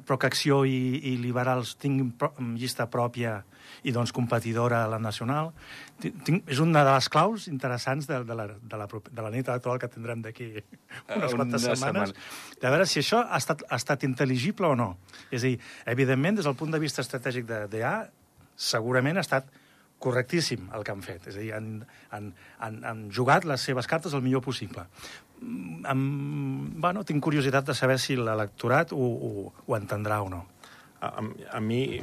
però 0.07 0.19
que 0.21 0.29
Acció 0.31 0.63
i, 0.69 0.79
i 1.13 1.17
Liberals 1.21 1.75
tinguin 1.81 2.13
pro, 2.19 2.33
llista 2.57 2.87
pròpia 2.93 3.41
i 3.87 3.93
doncs 3.95 4.13
competidora 4.15 4.83
a 4.85 4.91
la 4.91 4.99
nacional. 5.03 5.53
Tinc, 6.01 6.47
és 6.51 6.61
una 6.63 6.85
de 6.87 6.95
les 6.95 7.09
claus 7.13 7.47
interessants 7.51 8.09
de, 8.09 8.21
de, 8.27 8.37
la, 8.39 8.47
de, 8.57 8.81
la, 8.81 8.89
de 8.89 9.27
la 9.27 9.33
nit 9.35 9.49
electoral 9.49 9.81
que 9.83 9.91
tindrem 9.93 10.25
d'aquí 10.25 10.49
unes 10.55 11.33
Una 11.33 11.33
quantes 11.35 11.67
setmanes. 11.67 12.15
setmana. 12.15 12.57
De 12.63 12.73
veure 12.75 12.89
si 12.91 13.03
això 13.03 13.23
ha 13.25 13.41
estat, 13.41 13.67
ha 13.69 13.79
estat 13.81 14.07
intel·ligible 14.09 14.73
o 14.73 14.79
no. 14.79 14.91
És 15.31 15.43
a 15.43 15.47
dir, 15.51 15.61
evidentment, 15.97 16.41
des 16.41 16.49
del 16.49 16.59
punt 16.59 16.75
de 16.75 16.83
vista 16.83 17.05
estratègic 17.05 17.49
de 17.49 17.65
DA, 17.73 17.97
segurament 18.57 19.21
ha 19.21 19.27
estat 19.27 19.51
correctíssim 19.99 20.69
el 20.77 20.85
que 20.85 20.93
han 20.95 21.05
fet. 21.05 21.29
És 21.31 21.39
a 21.39 21.43
dir, 21.43 21.53
han, 21.57 21.71
han, 22.15 22.33
han, 22.63 22.83
han 22.85 23.07
jugat 23.13 23.47
les 23.49 23.63
seves 23.71 23.89
cartes 23.91 24.15
el 24.17 24.25
millor 24.25 24.45
possible. 24.45 24.87
Mm, 25.41 25.85
Amb, 25.93 26.77
bueno, 26.83 27.05
tinc 27.05 27.23
curiositat 27.25 27.69
de 27.69 27.77
saber 27.77 27.99
si 28.03 28.17
l'electorat 28.19 28.93
ho, 28.97 28.99
ho, 29.01 29.53
ho 29.67 29.79
entendrà 29.79 30.23
o 30.25 30.31
no. 30.33 30.45
A, 31.07 31.23
a, 31.57 31.61
mi, 31.61 32.01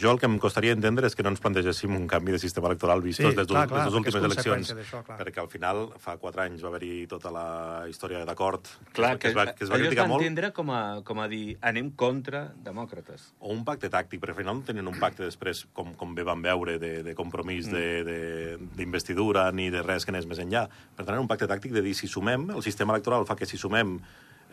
jo 0.00 0.10
el 0.12 0.18
que 0.18 0.26
em 0.26 0.38
costaria 0.38 0.72
entendre 0.74 1.06
és 1.06 1.14
que 1.16 1.22
no 1.22 1.30
ens 1.32 1.40
plantegéssim 1.42 1.92
un 1.96 2.06
canvi 2.10 2.32
de 2.34 2.38
sistema 2.38 2.68
electoral 2.70 3.02
vistos 3.02 3.30
Sí, 3.32 3.36
des, 3.36 3.46
clar, 3.46 3.66
clar, 3.68 3.84
des 3.84 3.84
de 3.84 3.90
les 3.90 3.96
últimes 3.98 4.24
eleccions. 4.30 4.72
clar. 5.06 5.18
perquè 5.18 5.40
al 5.42 5.48
final, 5.48 5.80
fa 5.98 6.16
quatre 6.18 6.42
anys 6.46 6.62
va 6.62 6.68
haver-hi 6.68 7.06
tota 7.10 7.30
la 7.34 7.86
història 7.88 8.24
d'acord 8.24 8.66
Clar, 8.92 9.18
que, 9.18 9.28
es 9.28 9.34
va, 9.36 9.46
que 9.54 9.64
es 9.64 9.70
va 9.70 9.74
allò 9.76 9.86
criticar 9.86 10.04
es 10.04 10.10
va 10.10 10.14
molt, 10.14 10.22
entendre 10.26 10.52
com 10.52 10.70
a, 10.70 10.80
com 11.04 11.20
a 11.20 11.28
dir 11.28 11.56
anem 11.60 11.90
contra 11.96 12.52
demòcrates. 12.64 13.32
o 13.40 13.52
un 13.52 13.64
pacte 13.64 13.90
tàctic, 13.90 14.20
però 14.20 14.30
al 14.34 14.38
final 14.42 14.54
no 14.56 14.62
tenen 14.66 14.86
un 14.88 14.98
pacte 14.98 15.22
després, 15.24 15.66
com, 15.72 15.94
com 15.94 16.14
bé 16.14 16.22
vam 16.22 16.42
veure, 16.42 16.78
de, 16.78 17.02
de 17.02 17.14
compromís 17.14 17.70
de- 17.70 18.04
de- 18.04 18.58
d'investidura 18.76 19.50
ni 19.52 19.70
de 19.70 19.82
res 19.82 20.04
que 20.04 20.10
anés 20.10 20.26
més 20.26 20.38
enllà. 20.38 20.68
Per 20.96 21.04
tant, 21.04 21.14
era 21.14 21.20
un 21.20 21.28
pacte 21.28 21.46
tàctic 21.48 21.72
de 21.72 21.82
dir, 21.82 21.94
si 21.94 22.06
sumem, 22.06 22.50
el 22.50 22.62
sistema 22.62 22.92
electoral 22.94 23.26
fa 23.26 23.36
que 23.36 23.46
si 23.46 23.56
sumem 23.56 23.98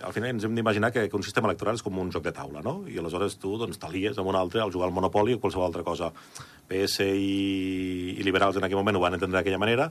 al 0.01 0.13
final 0.15 0.33
ens 0.33 0.45
hem 0.47 0.55
d'imaginar 0.57 0.91
que, 0.91 1.05
que 1.09 1.15
un 1.15 1.25
sistema 1.25 1.49
electoral 1.49 1.77
és 1.77 1.83
com 1.85 1.99
un 2.01 2.09
joc 2.11 2.25
de 2.25 2.33
taula, 2.35 2.63
no? 2.65 2.81
I 2.89 2.97
aleshores 2.99 3.37
tu 3.41 3.53
doncs, 3.61 3.79
t'alies 3.81 4.17
amb 4.17 4.31
un 4.31 4.39
altre 4.39 4.63
al 4.63 4.73
jugar 4.73 4.89
al 4.89 4.95
Monopoli 4.95 5.37
o 5.37 5.41
qualsevol 5.43 5.69
altra 5.69 5.85
cosa. 5.85 6.11
PS 6.67 7.05
i, 7.05 8.17
i 8.17 8.25
liberals 8.25 8.57
en 8.57 8.65
aquell 8.65 8.81
moment 8.81 8.97
ho 8.97 9.03
van 9.05 9.19
entendre 9.19 9.39
d'aquella 9.39 9.61
manera 9.61 9.89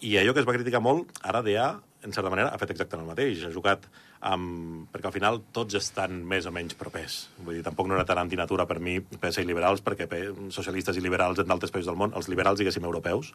I 0.00 0.16
allò 0.18 0.34
que 0.34 0.42
es 0.42 0.48
va 0.48 0.56
criticar 0.56 0.82
molt, 0.82 1.12
ara 1.22 1.42
DA, 1.42 1.68
en 2.04 2.12
certa 2.12 2.30
manera, 2.30 2.50
ha 2.52 2.60
fet 2.60 2.74
exactament 2.74 3.06
el 3.06 3.12
mateix. 3.14 3.44
Ha 3.46 3.52
jugat 3.52 3.86
amb... 4.24 4.84
perquè 4.92 5.08
al 5.08 5.14
final 5.14 5.38
tots 5.56 5.76
estan 5.78 6.18
més 6.28 6.46
o 6.48 6.52
menys 6.52 6.76
propers. 6.76 7.16
Vull 7.44 7.58
dir, 7.58 7.64
tampoc 7.64 7.88
no 7.88 7.96
era 7.96 8.04
tan 8.08 8.20
antinatura 8.20 8.66
per 8.68 8.76
mi 8.80 8.98
PS 9.00 9.40
i 9.40 9.46
liberals, 9.48 9.80
perquè 9.84 10.06
socialistes 10.52 10.98
i 11.00 11.04
liberals 11.04 11.40
en 11.40 11.48
d'altres 11.48 11.72
països 11.72 11.88
del 11.90 11.98
món, 12.00 12.12
els 12.16 12.28
liberals, 12.32 12.60
diguéssim, 12.60 12.84
europeus, 12.84 13.32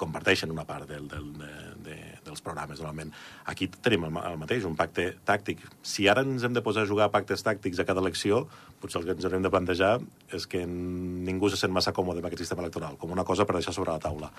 comparteixen 0.00 0.52
una 0.52 0.64
part 0.68 0.88
del, 0.88 1.08
del, 1.12 1.28
de, 1.40 1.50
de, 1.88 1.98
dels 2.24 2.44
programes, 2.44 2.80
normalment. 2.80 3.12
Aquí 3.52 3.68
tenim 3.68 4.08
el, 4.08 4.16
el 4.32 4.40
mateix, 4.40 4.64
un 4.68 4.78
pacte 4.80 5.10
tàctic. 5.28 5.64
Si 5.84 6.08
ara 6.08 6.24
ens 6.24 6.44
hem 6.46 6.56
de 6.56 6.64
posar 6.64 6.86
a 6.86 6.90
jugar 6.90 7.12
pactes 7.12 7.44
tàctics 7.44 7.80
a 7.80 7.88
cada 7.88 8.04
elecció, 8.04 8.46
potser 8.80 9.02
el 9.02 9.10
que 9.10 9.16
ens 9.18 9.28
haurem 9.28 9.44
de 9.44 9.52
plantejar 9.52 9.98
és 10.36 10.48
que 10.48 10.64
ningú 10.64 11.52
se 11.52 11.60
sent 11.60 11.72
massa 11.72 11.92
còmode 11.96 12.24
amb 12.24 12.30
aquest 12.30 12.44
sistema 12.44 12.64
electoral, 12.64 12.96
com 13.00 13.12
una 13.12 13.28
cosa 13.28 13.44
per 13.44 13.60
deixar 13.60 13.76
sobre 13.76 13.92
la 13.92 14.00
taula. 14.00 14.32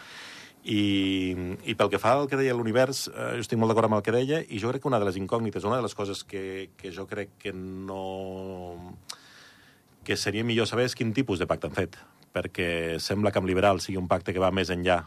I, 0.64 0.82
i 1.64 1.76
pel 1.80 1.92
que 1.92 2.00
fa 2.02 2.16
al 2.18 2.28
que 2.28 2.40
deia 2.40 2.56
l'univers, 2.58 3.06
eh, 3.08 3.30
jo 3.38 3.46
estic 3.46 3.60
molt 3.60 3.72
d'acord 3.72 3.88
amb 3.88 4.00
el 4.00 4.06
que 4.06 4.16
deia, 4.16 4.42
i 4.44 4.60
jo 4.60 4.72
crec 4.72 4.84
que 4.84 4.92
una 4.92 5.00
de 5.00 5.08
les 5.08 5.20
incògnites, 5.20 5.68
una 5.68 5.80
de 5.80 5.86
les 5.86 5.96
coses 5.96 6.24
que, 6.28 6.70
que 6.78 6.92
jo 6.92 7.08
crec 7.08 7.38
que 7.40 7.54
no... 7.54 8.98
que 10.04 10.16
seria 10.16 10.44
millor 10.48 10.68
saber 10.68 10.86
és 10.88 10.96
quin 10.96 11.12
tipus 11.12 11.40
de 11.40 11.48
pacte 11.48 11.68
han 11.68 11.76
fet, 11.76 11.98
perquè 12.32 12.98
sembla 13.04 13.32
que 13.32 13.42
amb 13.42 13.48
liberal 13.48 13.82
sigui 13.84 14.00
un 14.00 14.08
pacte 14.08 14.32
que 14.32 14.44
va 14.44 14.54
més 14.56 14.72
enllà 14.72 15.02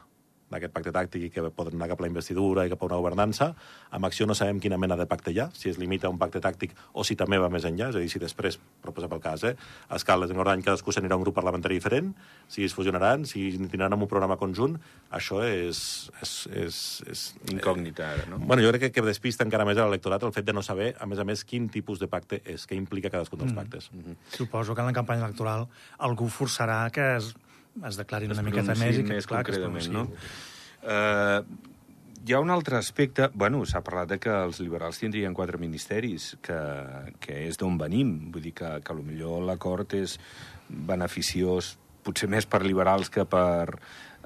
d'aquest 0.51 0.75
pacte 0.75 0.93
tàctic 0.95 1.27
i 1.27 1.31
que 1.33 1.45
poden 1.55 1.77
anar 1.79 1.91
cap 1.93 2.01
a 2.01 2.05
la 2.05 2.11
investidura 2.11 2.67
i 2.67 2.73
cap 2.73 2.83
a 2.83 2.89
una 2.89 2.99
governança. 3.01 3.53
Amb 3.95 4.09
acció 4.09 4.27
no 4.27 4.35
sabem 4.35 4.61
quina 4.63 4.79
mena 4.81 4.97
de 4.99 5.07
pacte 5.11 5.33
hi 5.33 5.41
ha, 5.41 5.49
si 5.55 5.71
es 5.71 5.79
limita 5.79 6.09
a 6.09 6.11
un 6.11 6.19
pacte 6.19 6.43
tàctic 6.43 6.75
o 6.93 7.05
si 7.07 7.17
també 7.17 7.39
va 7.39 7.51
més 7.53 7.67
enllà, 7.69 7.91
és 7.91 7.99
a 7.99 8.03
dir, 8.03 8.11
si 8.13 8.23
després, 8.23 8.59
per 8.83 8.95
posar 8.97 9.11
pel 9.13 9.23
cas, 9.23 9.45
eh, 9.47 9.55
a 9.89 9.99
escales 10.01 10.31
en 10.31 10.41
any 10.41 10.65
cadascú 10.67 10.93
s'anirà 10.93 11.15
a 11.15 11.21
un 11.21 11.25
grup 11.25 11.37
parlamentari 11.39 11.79
diferent, 11.79 12.13
si 12.49 12.65
es 12.65 12.75
fusionaran, 12.75 13.27
si 13.27 13.51
tindran 13.71 13.95
un 13.95 14.09
programa 14.09 14.37
conjunt, 14.41 14.79
això 15.11 15.43
és... 15.47 16.11
és, 16.23 16.35
és, 16.65 16.81
és 17.11 17.27
Incògnita, 17.55 18.09
ara, 18.15 18.27
no? 18.31 18.41
Bueno, 18.43 18.65
jo 18.65 18.73
crec 18.73 18.89
que, 18.89 18.93
que 18.99 19.07
despista 19.07 19.47
encara 19.47 19.67
més 19.69 19.79
a 19.79 19.87
l'electorat 19.87 20.25
el 20.27 20.35
fet 20.35 20.49
de 20.49 20.57
no 20.57 20.65
saber, 20.67 20.95
a 20.99 21.07
més 21.07 21.21
a 21.21 21.27
més, 21.29 21.45
quin 21.45 21.69
tipus 21.73 22.03
de 22.03 22.09
pacte 22.11 22.41
és, 22.45 22.67
què 22.67 22.79
implica 22.79 23.13
cadascun 23.13 23.45
dels 23.45 23.53
mm. 23.53 23.61
pactes. 23.61 23.91
Mm 23.93 24.03
-hmm. 24.03 24.17
Suposo 24.37 24.75
que 24.75 24.81
en 24.81 24.91
la 24.91 24.97
campanya 24.97 25.25
electoral 25.25 25.69
algú 25.99 26.29
forçarà 26.29 26.91
que 26.91 27.17
es 27.17 27.35
es 27.89 27.99
declarin 28.01 28.33
una 28.35 28.45
miqueta 28.47 28.77
més 28.79 29.01
i 29.01 29.05
que, 29.05 29.17
més 29.17 29.29
clar, 29.29 29.45
que 29.47 29.57
es 29.57 29.91
no? 29.93 30.07
Uh, 30.81 31.43
hi 32.27 32.35
ha 32.37 32.41
un 32.41 32.51
altre 32.53 32.77
aspecte... 32.77 33.31
Bueno, 33.35 33.63
s'ha 33.65 33.81
parlat 33.85 34.11
de 34.13 34.19
que 34.21 34.33
els 34.45 34.61
liberals 34.61 35.01
tindrien 35.01 35.35
quatre 35.37 35.61
ministeris, 35.61 36.35
que, 36.45 36.59
que 37.21 37.39
és 37.47 37.61
d'on 37.61 37.79
venim. 37.81 38.31
Vull 38.35 38.45
dir 38.51 38.55
que, 38.57 38.75
que 38.85 38.97
millor 39.01 39.41
l'acord 39.49 39.95
és 39.97 40.19
beneficiós, 40.69 41.75
potser 42.05 42.29
més 42.33 42.47
per 42.49 42.63
liberals 42.65 43.11
que 43.13 43.25
per 43.29 43.81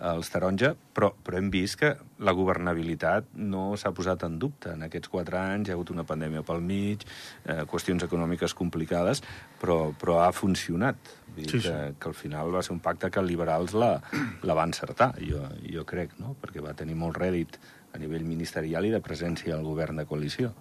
els 0.05 0.29
taronja, 0.33 0.73
però, 0.95 1.13
però 1.23 1.39
hem 1.39 1.51
vist 1.55 1.79
que 1.79 1.93
la 2.27 2.35
governabilitat 2.35 3.31
no 3.39 3.77
s'ha 3.79 3.93
posat 3.95 4.25
en 4.27 4.39
dubte. 4.43 4.73
En 4.75 4.83
aquests 4.87 5.11
quatre 5.13 5.39
anys 5.39 5.69
hi 5.69 5.73
ha 5.73 5.77
hagut 5.79 5.93
una 5.95 6.07
pandèmia 6.09 6.43
pel 6.47 6.63
mig, 6.65 7.05
eh, 7.45 7.63
qüestions 7.71 8.03
econòmiques 8.07 8.57
complicades, 8.59 9.23
però, 9.61 9.93
però 10.01 10.19
ha 10.25 10.33
funcionat. 10.35 11.15
Vull 11.35 11.45
dir 11.45 11.51
sí, 11.51 11.61
que, 11.61 11.71
sí. 11.71 11.97
que 12.01 12.11
al 12.11 12.19
final 12.19 12.53
va 12.55 12.63
ser 12.63 12.75
un 12.77 12.83
pacte 12.85 13.11
que 13.11 13.23
els 13.23 13.31
liberals 13.31 13.75
la, 13.75 13.95
la 14.43 14.57
van 14.57 14.75
encertar, 14.75 15.13
jo, 15.21 15.43
jo 15.67 15.87
crec, 15.89 16.15
no? 16.23 16.37
perquè 16.41 16.63
va 16.65 16.77
tenir 16.79 16.97
molt 16.99 17.19
rèdit 17.21 17.59
a 17.95 18.01
nivell 18.03 18.27
ministerial 18.27 18.87
i 18.87 18.95
de 18.95 19.03
presència 19.03 19.55
al 19.57 19.67
govern 19.67 20.01
de 20.01 20.07
coalició 20.07 20.55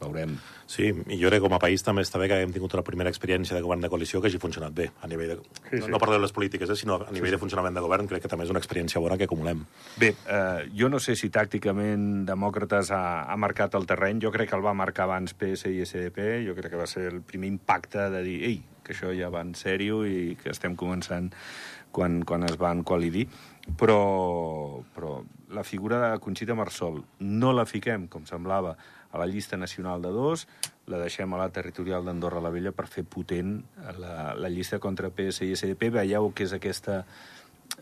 veurem. 0.00 0.36
Sí, 0.70 0.88
i 0.90 1.18
jo 1.20 1.30
crec 1.30 1.40
que 1.40 1.46
com 1.46 1.56
a 1.56 1.60
país 1.62 1.82
també 1.86 2.04
està 2.06 2.20
bé 2.20 2.28
que 2.30 2.38
haguem 2.38 2.52
tingut 2.54 2.74
una 2.76 2.84
primera 2.86 3.10
experiència 3.12 3.56
de 3.56 3.62
govern 3.64 3.82
de 3.84 3.90
coalició 3.92 4.20
que 4.20 4.30
hagi 4.30 4.40
funcionat 4.42 4.74
bé, 4.74 4.90
a 5.02 5.10
nivell 5.10 5.34
de... 5.34 5.36
Sí, 5.42 5.76
sí. 5.76 5.80
No, 5.82 5.94
no 5.94 6.00
parlo 6.02 6.16
de 6.16 6.22
les 6.24 6.34
polítiques, 6.36 6.70
eh, 6.70 6.76
sinó 6.78 7.00
a 7.00 7.10
nivell 7.10 7.28
sí, 7.28 7.32
sí. 7.32 7.36
de 7.36 7.42
funcionament 7.42 7.76
de 7.76 7.84
govern, 7.84 8.08
crec 8.10 8.24
que 8.24 8.32
també 8.32 8.46
és 8.46 8.54
una 8.54 8.62
experiència 8.62 9.02
bona 9.02 9.18
que 9.20 9.28
acumulem. 9.28 9.64
Bé, 10.00 10.12
eh, 10.14 10.68
jo 10.76 10.90
no 10.92 11.02
sé 11.02 11.16
si 11.18 11.30
tàcticament 11.34 12.24
Demòcrates 12.28 12.92
ha, 12.96 13.04
ha 13.30 13.38
marcat 13.40 13.76
el 13.78 13.88
terreny, 13.90 14.22
jo 14.24 14.32
crec 14.34 14.52
que 14.52 14.58
el 14.58 14.64
va 14.66 14.76
marcar 14.76 15.08
abans 15.08 15.34
PS 15.34 15.72
i 15.74 15.84
SDP, 15.84 16.44
jo 16.46 16.56
crec 16.58 16.74
que 16.74 16.80
va 16.80 16.88
ser 16.90 17.08
el 17.10 17.20
primer 17.26 17.50
impacte 17.50 18.10
de 18.14 18.24
dir, 18.26 18.38
ei, 18.48 18.60
que 18.84 18.94
això 18.94 19.12
ja 19.16 19.30
va 19.30 19.44
en 19.44 19.54
sèrio 19.58 20.04
i 20.06 20.36
que 20.40 20.50
estem 20.54 20.78
començant 20.78 21.30
quan, 21.94 22.22
quan 22.26 22.46
es 22.46 22.56
van 22.58 22.84
col·lidir, 22.86 23.26
però, 23.78 24.82
però 24.94 25.20
la 25.50 25.64
figura 25.66 26.00
de 26.02 26.18
Conxita 26.22 26.54
Marsol 26.54 27.02
no 27.20 27.52
la 27.52 27.66
fiquem, 27.66 28.06
com 28.10 28.26
semblava, 28.26 28.76
a 29.10 29.18
la 29.18 29.26
llista 29.26 29.56
nacional 29.56 30.02
de 30.02 30.12
dos, 30.14 30.46
la 30.86 31.00
deixem 31.02 31.32
a 31.34 31.38
la 31.40 31.50
territorial 31.54 32.04
d'Andorra 32.06 32.42
la 32.42 32.52
Vella 32.54 32.72
per 32.72 32.86
fer 32.90 33.04
potent 33.04 33.58
la, 33.98 34.32
la 34.38 34.50
llista 34.50 34.78
contra 34.78 35.10
PS 35.10 35.46
i 35.46 35.54
SDP. 35.56 35.90
Veieu 35.98 36.30
que 36.34 36.46
és 36.46 36.54
aquesta 36.54 37.00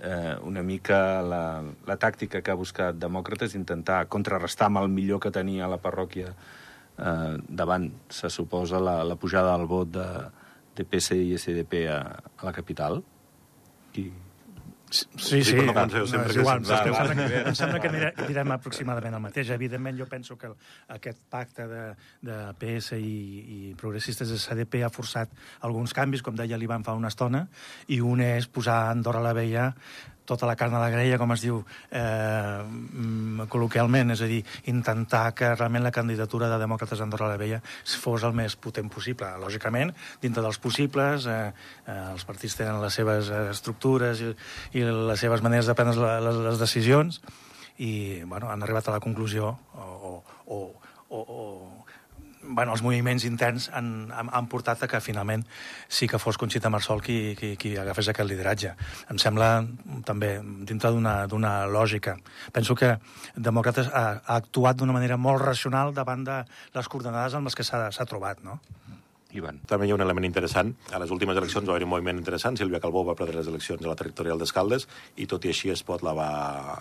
eh, 0.00 0.36
una 0.44 0.62
mica 0.62 1.22
la, 1.22 1.42
la 1.86 1.98
tàctica 2.00 2.42
que 2.42 2.52
ha 2.52 2.58
buscat 2.58 2.96
Demòcrates, 3.00 3.56
intentar 3.58 4.06
contrarrestar 4.08 4.68
amb 4.68 4.82
el 4.82 4.88
millor 4.92 5.20
que 5.24 5.34
tenia 5.34 5.68
la 5.68 5.80
parròquia 5.82 6.32
eh, 6.32 7.34
davant, 7.48 7.90
se 8.08 8.30
suposa, 8.30 8.80
la, 8.80 9.02
la 9.04 9.16
pujada 9.16 9.56
del 9.56 9.68
vot 9.68 9.92
de, 9.92 10.08
de 10.76 10.88
PS 10.88 11.18
i 11.18 11.36
SDP 11.36 11.84
a, 11.92 12.00
a 12.38 12.48
la 12.48 12.54
capital. 12.56 13.02
I 13.96 14.08
Sí, 14.90 15.42
sí, 15.44 15.54
no, 15.56 15.72
no, 15.72 16.02
és 16.02 16.36
igual, 16.40 16.62
em, 16.62 16.64
sembla 16.64 17.14
que, 17.14 17.40
em 17.50 17.56
sembla 17.56 17.80
que 17.82 17.90
direm 18.30 18.52
aproximadament 18.54 19.18
el 19.18 19.22
mateix. 19.22 19.50
Evidentment, 19.52 19.98
jo 20.00 20.06
penso 20.08 20.38
que 20.40 20.48
aquest 20.94 21.20
pacte 21.28 21.66
de, 21.68 21.82
de 22.24 22.38
PS 22.60 22.96
i, 22.96 23.16
i 23.56 23.74
progressistes 23.80 24.32
de 24.32 24.38
CDP 24.40 24.82
ha 24.86 24.92
forçat 24.92 25.34
alguns 25.68 25.92
canvis, 25.96 26.24
com 26.24 26.38
deia 26.38 26.56
l'Ivan 26.60 26.86
fa 26.86 26.96
una 26.96 27.12
estona, 27.12 27.44
i 27.92 28.00
un 28.00 28.24
és 28.24 28.48
posar 28.48 28.86
Andorra 28.94 29.24
la 29.24 29.34
Vella 29.36 29.72
tota 30.28 30.48
la 30.48 30.56
carn 30.60 30.76
a 30.76 30.82
la 30.82 30.90
grella, 30.92 31.18
com 31.20 31.32
es 31.32 31.42
diu 31.46 31.62
eh, 31.88 32.60
mm, 32.62 33.48
col·loquialment, 33.48 34.12
és 34.12 34.22
a 34.24 34.28
dir, 34.30 34.42
intentar 34.70 35.24
que 35.38 35.54
realment 35.54 35.86
la 35.86 35.94
candidatura 35.94 36.50
de 36.52 36.60
Demòcrates 36.60 37.00
Andorra 37.04 37.30
la 37.32 37.40
Vella 37.40 37.62
fos 37.98 38.26
el 38.28 38.36
més 38.36 38.58
potent 38.60 38.90
possible. 38.92 39.30
Lògicament, 39.40 39.94
dintre 40.22 40.44
dels 40.44 40.60
possibles, 40.60 41.26
eh, 41.26 41.52
eh, 41.86 41.98
els 42.12 42.28
partits 42.28 42.58
tenen 42.60 42.82
les 42.82 43.00
seves 43.00 43.32
eh, 43.32 43.44
estructures 43.54 44.22
i, 44.24 44.32
i 44.78 44.84
les 44.84 45.20
seves 45.20 45.44
maneres 45.44 45.70
de 45.70 45.76
prendre 45.78 46.18
les, 46.20 46.42
les 46.50 46.60
decisions 46.60 47.22
i 47.78 48.24
bueno, 48.26 48.50
han 48.50 48.62
arribat 48.62 48.88
a 48.88 48.96
la 48.96 49.00
conclusió 49.00 49.52
o, 49.78 50.22
o, 50.46 50.58
o, 51.08 51.20
o 51.22 51.42
bueno, 52.48 52.72
els 52.72 52.82
moviments 52.82 53.24
interns 53.28 53.68
han, 53.74 54.08
han, 54.14 54.30
han 54.32 54.48
portat 54.50 54.82
a 54.82 54.88
que 54.90 55.00
finalment 55.04 55.44
sí 55.88 56.08
que 56.08 56.20
fos 56.20 56.38
Conxita 56.40 56.70
Marsol 56.72 57.02
qui, 57.04 57.36
qui, 57.38 57.54
qui 57.60 57.74
agafés 57.76 58.10
aquest 58.12 58.28
lideratge. 58.30 58.74
Em 59.12 59.20
sembla 59.20 59.50
també 60.08 60.36
dintre 60.68 60.92
d'una 60.92 61.54
lògica. 61.70 62.16
Penso 62.52 62.76
que 62.78 62.94
Demòcrates 63.36 63.92
ha, 63.92 64.06
ha 64.24 64.40
actuat 64.40 64.80
d'una 64.80 64.96
manera 64.96 65.20
molt 65.20 65.44
racional 65.44 65.94
davant 65.94 66.24
de 66.26 66.42
les 66.74 66.88
coordenades 66.88 67.36
amb 67.36 67.50
les 67.50 67.58
que 67.58 67.66
s'ha 67.66 68.08
trobat, 68.08 68.42
no? 68.44 68.58
Ivan. 69.36 69.58
També 69.68 69.84
hi 69.84 69.92
ha 69.92 69.96
un 69.98 70.00
element 70.00 70.24
interessant. 70.24 70.70
A 70.94 70.98
les 71.02 71.10
últimes 71.12 71.36
eleccions 71.36 71.66
va 71.68 71.74
haver 71.74 71.84
un 71.84 71.90
moviment 71.92 72.16
interessant. 72.16 72.56
Sílvia 72.56 72.80
Calbó 72.80 73.02
va 73.04 73.16
perdre 73.18 73.36
les 73.36 73.50
eleccions 73.50 73.84
a 73.84 73.90
la 73.90 73.96
territorial 73.98 74.40
d'Escaldes 74.40 74.86
i 75.20 75.26
tot 75.28 75.44
i 75.44 75.52
així 75.52 75.72
es 75.74 75.82
pot 75.84 76.04
la 76.06 76.14
va... 76.16 76.28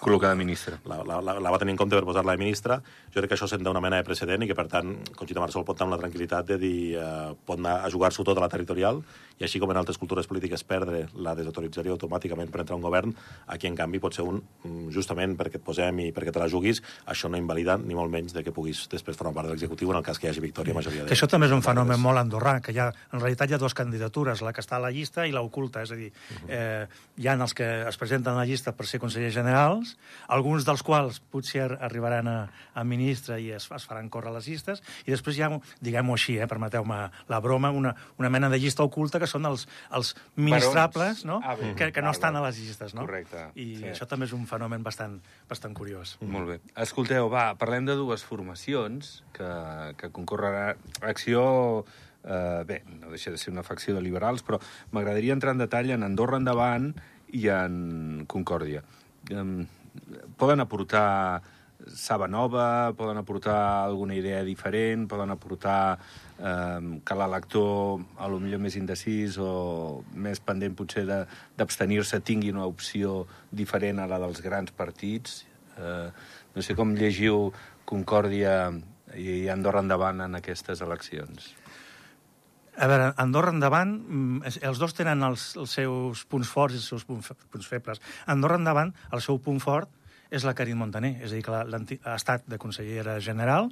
Col·locar 0.03 0.31
de 0.31 0.39
ministra. 0.39 0.79
La, 0.87 1.01
la, 1.03 1.19
la, 1.19 1.35
la 1.43 1.51
va 1.51 1.59
tenir 1.59 1.75
en 1.75 1.81
compte 1.81 1.99
per 1.99 2.07
posar-la 2.07 2.37
de 2.37 2.43
ministra. 2.45 2.79
Jo 3.11 3.19
crec 3.19 3.33
que 3.33 3.39
això 3.39 3.49
senta 3.51 3.73
una 3.73 3.83
mena 3.83 3.99
de 3.99 4.07
precedent 4.07 4.45
i 4.45 4.47
que, 4.47 4.55
per 4.55 4.69
tant, 4.71 4.95
Conxita 5.19 5.43
Marsol 5.43 5.67
pot 5.67 5.79
tenir 5.81 5.97
la 5.97 5.99
tranquil·litat 6.05 6.47
de 6.53 6.59
dir 6.61 6.77
eh, 6.95 7.33
pot 7.43 7.59
anar 7.59 7.81
a 7.83 7.91
jugar-s'ho 7.91 8.23
tot 8.23 8.39
a 8.39 8.45
la 8.45 8.51
territorial 8.53 9.03
i 9.39 9.46
així 9.46 9.60
com 9.62 9.72
en 9.72 9.77
altres 9.77 10.00
cultures 10.01 10.27
polítiques 10.27 10.63
perdre 10.67 11.06
la 11.15 11.36
desautoritzaria 11.38 11.94
automàticament 11.94 12.51
per 12.51 12.62
entrar 12.63 12.75
a 12.75 12.79
un 12.79 12.86
govern, 12.86 13.13
aquí 13.48 13.70
en 13.70 13.75
canvi 13.77 14.00
pot 14.00 14.15
ser 14.15 14.25
un, 14.25 14.41
mm, 14.63 14.89
justament 14.94 15.38
perquè 15.38 15.60
et 15.62 15.63
posem 15.63 16.00
i 16.00 16.12
perquè 16.12 16.34
te 16.34 16.39
la 16.39 16.50
juguis, 16.50 16.82
això 17.06 17.29
no 17.29 17.38
invalida 17.38 17.77
ni 17.77 17.96
molt 17.96 18.12
menys 18.12 18.34
de 18.34 18.44
que 18.44 18.51
puguis 18.51 18.88
després 18.89 19.17
formar 19.17 19.34
part 19.36 19.48
de 19.48 19.53
l'executiu 19.53 19.91
en 19.91 19.98
el 19.98 20.03
cas 20.03 20.20
que 20.20 20.27
hi 20.27 20.32
hagi 20.32 20.41
victòria 20.41 20.74
majoria. 20.74 21.06
Que 21.06 21.13
això 21.13 21.27
també 21.27 21.48
és 21.48 21.53
un 21.53 21.62
fenomen 21.62 22.00
molt 22.00 22.17
andorrà, 22.17 22.60
que 22.62 22.74
hi 22.74 22.79
ha, 22.79 22.91
en 23.13 23.20
realitat 23.20 23.50
hi 23.50 23.53
ha 23.53 23.62
dues 23.62 23.77
candidatures, 23.77 24.41
la 24.41 24.53
que 24.53 24.62
està 24.62 24.77
a 24.77 24.84
la 24.84 24.91
llista 24.91 25.27
i 25.27 25.32
l'oculta, 25.32 25.84
és 25.84 25.91
a 25.91 25.96
dir, 25.96 26.12
uh 26.12 26.36
-huh. 26.36 26.50
eh, 26.50 26.88
hi 27.17 27.27
ha 27.27 27.34
els 27.34 27.53
que 27.53 27.88
es 27.88 27.98
presenten 27.98 28.34
a 28.34 28.38
la 28.38 28.46
llista 28.46 28.72
per 28.72 28.86
ser 28.86 29.00
consellers 29.00 29.34
generals, 29.34 29.98
alguns 30.27 30.65
dels 30.65 30.84
quals 30.84 31.20
potser 31.20 31.77
arribaran 31.82 32.27
a, 32.27 32.50
a 32.74 32.84
ministre 32.84 33.39
i 33.39 33.51
es, 33.51 33.70
es 33.72 33.86
faran 33.86 34.10
córrer 34.10 34.34
les 34.34 34.48
llistes, 34.48 34.82
i 35.06 35.12
després 35.12 35.38
hi 35.38 35.44
ha, 35.44 35.60
diguem-ho 35.82 36.13
així, 36.13 36.38
eh, 36.39 36.48
permeteu-me 36.48 37.12
la 37.27 37.39
broma, 37.39 37.70
una, 37.70 37.96
una 38.17 38.29
mena 38.29 38.50
de 38.50 38.60
llista 38.60 38.84
oculta 38.84 39.20
que 39.20 39.26
que 39.27 39.34
són 39.36 39.46
els, 39.50 39.67
els 39.93 40.13
ministrables, 40.39 41.24
no? 41.27 41.41
Ah, 41.43 41.57
bé, 41.60 41.74
que, 41.77 41.91
que 41.93 42.03
no 42.05 42.15
estan 42.15 42.39
a 42.39 42.43
les 42.48 42.60
llistes, 42.63 42.96
no? 42.98 43.03
Correcte. 43.05 43.50
I 43.60 43.67
sí. 43.81 43.88
això 43.91 44.07
també 44.10 44.29
és 44.29 44.34
un 44.38 44.48
fenomen 44.50 44.86
bastant, 44.88 45.19
bastant 45.51 45.75
curiós. 45.77 46.15
Mm. 46.22 46.34
Molt 46.34 46.53
bé. 46.53 46.60
Escolteu, 46.88 47.29
va, 47.34 47.50
parlem 47.60 47.88
de 47.89 47.98
dues 48.00 48.25
formacions 48.27 49.22
que, 49.38 49.51
que 50.00 50.12
concorreran... 50.15 50.79
Acció 51.07 51.43
eh, 52.24 52.63
bé, 52.67 52.81
no 53.01 53.12
deixa 53.13 53.31
de 53.31 53.41
ser 53.41 53.53
una 53.53 53.65
facció 53.67 53.96
de 53.96 54.03
liberals, 54.05 54.43
però 54.48 54.62
m'agradaria 54.96 55.36
entrar 55.36 55.55
en 55.55 55.63
detall 55.63 55.91
en 55.96 56.07
Andorra 56.07 56.39
Endavant 56.41 56.93
i 57.36 57.48
en 57.53 58.25
Concòrdia. 58.31 58.84
Eh, 59.31 59.46
poden 60.38 60.63
aportar 60.63 61.41
saba 61.93 62.27
nova, 62.27 62.93
poden 62.98 63.17
aportar 63.17 63.86
alguna 63.86 64.15
idea 64.17 64.43
diferent, 64.43 65.07
poden 65.07 65.31
aportar 65.31 66.00
eh, 66.39 67.00
que 67.06 67.15
l'elector, 67.17 68.01
a 68.17 68.27
lo 68.27 68.39
millor 68.39 68.60
més 68.63 68.75
indecis 68.79 69.38
o 69.41 70.03
més 70.13 70.39
pendent 70.39 70.75
potser 70.77 71.06
d'abstenir-se, 71.08 72.20
tingui 72.22 72.51
una 72.53 72.65
opció 72.65 73.25
diferent 73.51 74.00
a 74.00 74.08
la 74.08 74.20
dels 74.20 74.41
grans 74.46 74.72
partits. 74.72 75.46
Eh, 75.77 76.10
no 76.56 76.62
sé 76.65 76.75
com 76.75 76.96
llegiu 76.98 77.51
Concòrdia 77.88 78.72
i 79.15 79.48
Andorra 79.50 79.79
endavant 79.79 80.20
en 80.25 80.36
aquestes 80.36 80.82
eleccions. 80.84 81.53
A 82.77 82.86
veure, 82.86 83.13
Andorra 83.17 83.50
endavant, 83.50 83.94
mm, 84.06 84.51
els 84.62 84.77
dos 84.77 84.94
tenen 84.94 85.24
els, 85.25 85.56
els 85.58 85.72
seus 85.79 86.25
punts 86.29 86.50
forts 86.51 86.75
i 86.75 86.77
els 86.77 86.86
seus 86.91 87.06
punts, 87.06 87.25
fe- 87.25 87.48
punts 87.50 87.65
febles. 87.65 88.01
Andorra 88.27 88.60
endavant, 88.60 88.91
el 89.12 89.22
seu 89.25 89.39
punt 89.41 89.58
fort 89.63 89.89
és 90.29 90.44
la 90.44 90.53
Karin 90.53 90.77
Montaner, 90.77 91.15
és 91.24 91.32
a 91.32 91.36
dir, 91.36 91.41
que 91.41 91.56
ha 92.03 92.15
estat 92.15 92.44
de 92.46 92.60
consellera 92.62 93.20
general 93.24 93.72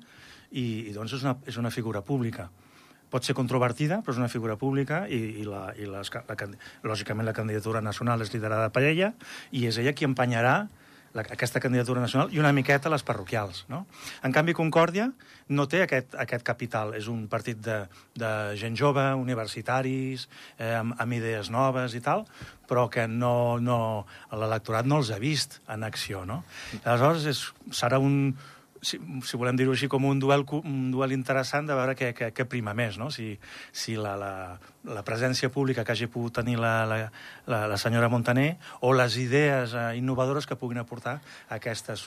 i, 0.52 0.90
i 0.90 0.94
doncs 0.96 1.18
és 1.18 1.26
una, 1.26 1.36
és 1.48 1.58
una 1.62 1.74
figura 1.74 2.04
pública. 2.06 2.50
Pot 3.12 3.28
ser 3.28 3.36
controvertida, 3.38 4.02
però 4.04 4.16
és 4.16 4.22
una 4.22 4.32
figura 4.32 4.58
pública 4.60 5.06
i, 5.08 5.20
i, 5.42 5.46
la, 5.48 5.68
i 5.78 5.86
les, 5.90 6.10
la, 6.12 6.50
lògicament 6.84 7.28
la 7.28 7.36
candidatura 7.38 7.82
nacional 7.82 8.26
és 8.26 8.34
liderada 8.34 8.72
per 8.74 8.84
ella 8.90 9.14
i 9.52 9.68
és 9.70 9.78
ella 9.80 9.94
qui 9.96 10.08
empenyarà 10.08 10.58
la, 11.16 11.24
aquesta 11.32 11.62
candidatura 11.64 12.02
nacional 12.04 12.34
i 12.36 12.42
una 12.42 12.52
miqueta 12.54 12.92
les 12.92 13.04
parroquials. 13.08 13.64
No? 13.72 13.86
En 14.28 14.36
canvi, 14.36 14.54
Concòrdia 14.58 15.08
no 15.56 15.66
té 15.72 15.82
aquest, 15.86 16.18
aquest 16.20 16.44
capital. 16.46 16.94
És 16.98 17.08
un 17.12 17.26
partit 17.32 17.62
de, 17.64 17.80
de 18.20 18.32
gent 18.60 18.76
jove, 18.78 19.06
universitaris, 19.22 20.28
eh, 20.58 20.74
amb, 20.82 20.98
amb 21.00 21.18
idees 21.18 21.52
noves 21.54 21.96
i 21.96 22.04
tal, 22.04 22.26
però 22.68 22.88
que 22.92 23.08
no, 23.08 23.58
no, 23.64 23.80
l'electorat 24.34 24.90
no 24.90 25.00
els 25.02 25.14
ha 25.14 25.22
vist 25.22 25.62
en 25.72 25.88
acció. 25.88 26.26
No? 26.28 26.42
Aleshores, 26.84 27.30
és, 27.32 27.46
serà 27.72 28.02
un, 28.02 28.36
si, 28.86 29.00
si 29.26 29.40
volem 29.42 29.58
dir-ho 29.58 29.74
així, 29.74 29.90
com 29.92 30.06
un 30.06 30.22
duel, 30.22 30.46
un 30.62 30.92
duel 30.94 31.16
interessant 31.16 31.68
de 31.70 31.78
veure 31.78 31.96
què, 31.98 32.12
què, 32.18 32.32
què 32.36 32.46
prima 32.50 32.76
més, 32.78 33.00
no? 33.02 33.10
Si, 33.14 33.32
si 33.74 33.98
la, 34.00 34.16
la, 34.20 34.32
la 34.96 35.04
presència 35.08 35.50
pública 35.54 35.84
que 35.84 35.96
hagi 35.96 36.12
pogut 36.12 36.38
tenir 36.42 36.60
la, 36.62 36.76
la, 36.90 37.00
la, 37.50 37.66
la 37.72 37.82
senyora 37.82 38.12
Montaner 38.14 38.54
o 38.86 38.94
les 38.94 39.18
idees 39.22 39.74
eh, 39.74 39.90
innovadores 40.00 40.46
que 40.46 40.60
puguin 40.60 40.84
aportar 40.84 41.20
a 41.50 41.60
aquesta 41.60 41.98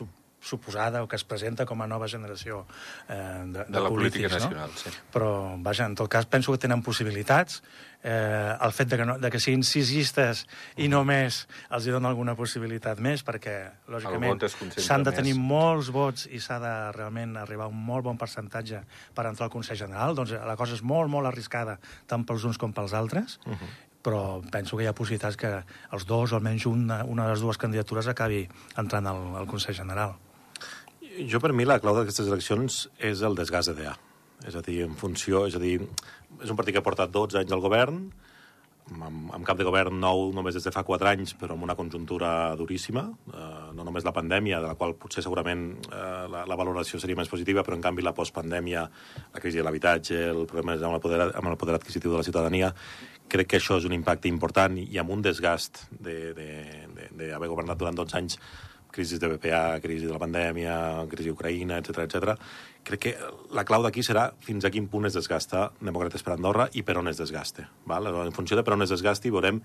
suposada 0.40 1.02
o 1.02 1.08
que 1.08 1.16
es 1.16 1.24
presenta 1.24 1.66
com 1.66 1.82
a 1.82 1.86
nova 1.90 2.08
generació 2.08 2.64
eh, 3.08 3.44
de, 3.46 3.64
De 3.66 3.80
la 3.80 3.90
política 3.90 4.28
polítics, 4.28 4.34
nacional, 4.38 4.70
sí. 4.76 4.90
Però, 5.12 5.56
vaja, 5.62 5.86
en 5.86 5.96
tot 5.98 6.08
cas, 6.10 6.26
penso 6.26 6.52
que 6.52 6.58
tenen 6.62 6.82
possibilitats. 6.82 7.62
Eh, 7.98 8.54
el 8.62 8.72
fet 8.72 8.92
de 8.92 8.96
que, 9.00 9.04
no, 9.04 9.16
de 9.18 9.30
que 9.30 9.40
siguin 9.42 9.64
sis 9.66 9.90
llistes 9.90 10.44
i 10.78 10.86
no 10.86 11.00
més 11.02 11.40
els 11.74 11.88
hi 11.88 11.94
dona 11.94 12.12
alguna 12.12 12.36
possibilitat 12.38 13.00
més, 13.02 13.24
perquè, 13.26 13.56
lògicament, 13.90 14.44
s'han 14.78 15.02
de 15.02 15.10
més. 15.10 15.18
tenir 15.18 15.34
molts 15.34 15.90
vots 15.90 16.28
i 16.30 16.38
s'ha 16.38 16.60
de 16.62 16.74
realment 16.94 17.34
arribar 17.42 17.66
a 17.66 17.74
un 17.74 17.82
molt 17.90 18.06
bon 18.06 18.20
percentatge 18.20 18.84
per 19.14 19.26
entrar 19.26 19.48
al 19.48 19.52
Consell 19.52 19.80
General. 19.82 20.14
Doncs 20.14 20.36
la 20.38 20.56
cosa 20.56 20.78
és 20.78 20.84
molt, 20.86 21.10
molt 21.10 21.26
arriscada, 21.26 21.78
tant 22.06 22.22
pels 22.24 22.46
uns 22.46 22.58
com 22.62 22.72
pels 22.72 22.94
altres, 22.94 23.40
uh 23.44 23.52
-huh. 23.52 23.74
però 24.02 24.40
penso 24.48 24.76
que 24.76 24.84
hi 24.84 24.86
ha 24.86 24.94
possibilitats 24.94 25.36
que 25.36 25.64
els 25.90 26.06
dos, 26.06 26.32
o 26.32 26.36
almenys 26.36 26.66
una, 26.66 27.04
una 27.04 27.24
de 27.24 27.30
les 27.30 27.40
dues 27.40 27.58
candidatures, 27.58 28.06
acabi 28.06 28.48
entrant 28.76 29.06
al, 29.06 29.36
al 29.36 29.46
Consell 29.46 29.74
General. 29.74 30.14
Jo, 31.18 31.40
per 31.42 31.50
mi, 31.50 31.64
la 31.66 31.80
clau 31.82 31.96
d'aquestes 31.96 32.28
eleccions 32.30 32.84
és 33.02 33.24
el 33.26 33.34
desgast 33.34 33.72
de 33.72 33.80
DA. 33.80 33.94
És 34.46 34.54
a 34.54 34.62
dir, 34.62 34.84
en 34.86 34.94
funció... 34.94 35.46
És 35.48 35.56
a 35.58 35.60
dir, 35.62 35.80
és 36.38 36.50
un 36.52 36.58
partit 36.58 36.76
que 36.76 36.78
ha 36.78 36.86
portat 36.86 37.10
12 37.10 37.40
anys 37.40 37.54
al 37.56 37.62
govern, 37.64 38.04
amb, 38.94 39.32
amb 39.34 39.46
cap 39.46 39.58
de 39.58 39.66
govern 39.66 39.98
nou 39.98 40.28
només 40.36 40.54
des 40.54 40.62
de 40.64 40.72
fa 40.72 40.84
4 40.86 41.10
anys, 41.10 41.34
però 41.40 41.56
amb 41.56 41.66
una 41.66 41.74
conjuntura 41.78 42.54
duríssima, 42.60 43.02
eh, 43.32 43.48
no 43.74 43.88
només 43.88 44.06
la 44.06 44.14
pandèmia, 44.14 44.60
de 44.62 44.70
la 44.70 44.76
qual 44.78 44.94
potser 45.00 45.24
segurament 45.26 45.66
eh, 45.88 45.98
la, 46.30 46.44
la 46.46 46.60
valoració 46.60 47.02
seria 47.02 47.18
més 47.18 47.32
positiva, 47.32 47.66
però 47.66 47.74
en 47.74 47.82
canvi 47.84 48.06
la 48.06 48.14
postpandèmia, 48.14 48.86
la 49.34 49.42
crisi 49.42 49.58
de 49.58 49.66
l'habitatge, 49.66 50.22
el 50.30 50.46
problema 50.46 50.78
amb 50.78 51.00
el, 51.00 51.02
poder, 51.02 51.20
amb 51.34 51.50
el 51.50 51.58
poder 51.58 51.80
adquisitiu 51.80 52.14
de 52.14 52.22
la 52.22 52.28
ciutadania, 52.30 52.70
crec 53.28 53.50
que 53.50 53.58
això 53.58 53.82
és 53.82 53.90
un 53.90 53.98
impacte 53.98 54.30
important 54.30 54.78
i 54.86 55.02
amb 55.02 55.10
un 55.18 55.26
desgast 55.26 55.88
d'haver 55.90 56.32
de, 56.38 56.48
de, 56.94 57.10
de, 57.10 57.32
d'haver 57.34 57.50
governat 57.50 57.82
durant 57.82 57.98
12 57.98 58.22
anys 58.22 58.38
crisi 58.98 59.20
de 59.22 59.30
BPA, 59.30 59.78
crisi 59.84 60.08
de 60.08 60.14
la 60.14 60.20
pandèmia, 60.22 60.78
crisi 61.10 61.30
d'Ucraïna, 61.30 61.78
etc 61.78 62.02
etc. 62.04 62.34
Crec 62.88 63.04
que 63.04 63.14
la 63.54 63.64
clau 63.68 63.84
d'aquí 63.84 64.02
serà 64.02 64.28
fins 64.42 64.66
a 64.66 64.72
quin 64.74 64.88
punt 64.90 65.06
es 65.06 65.14
desgasta 65.14 65.68
Demòcrates 65.78 66.26
per 66.26 66.34
Andorra 66.34 66.66
i 66.74 66.82
per 66.82 66.98
on 66.98 67.10
es 67.10 67.20
desgaste. 67.20 67.68
Val? 67.86 68.10
En 68.26 68.34
funció 68.34 68.58
de 68.58 68.66
per 68.66 68.74
on 68.74 68.82
es 68.82 68.94
desgasti 68.94 69.30
veurem 69.34 69.62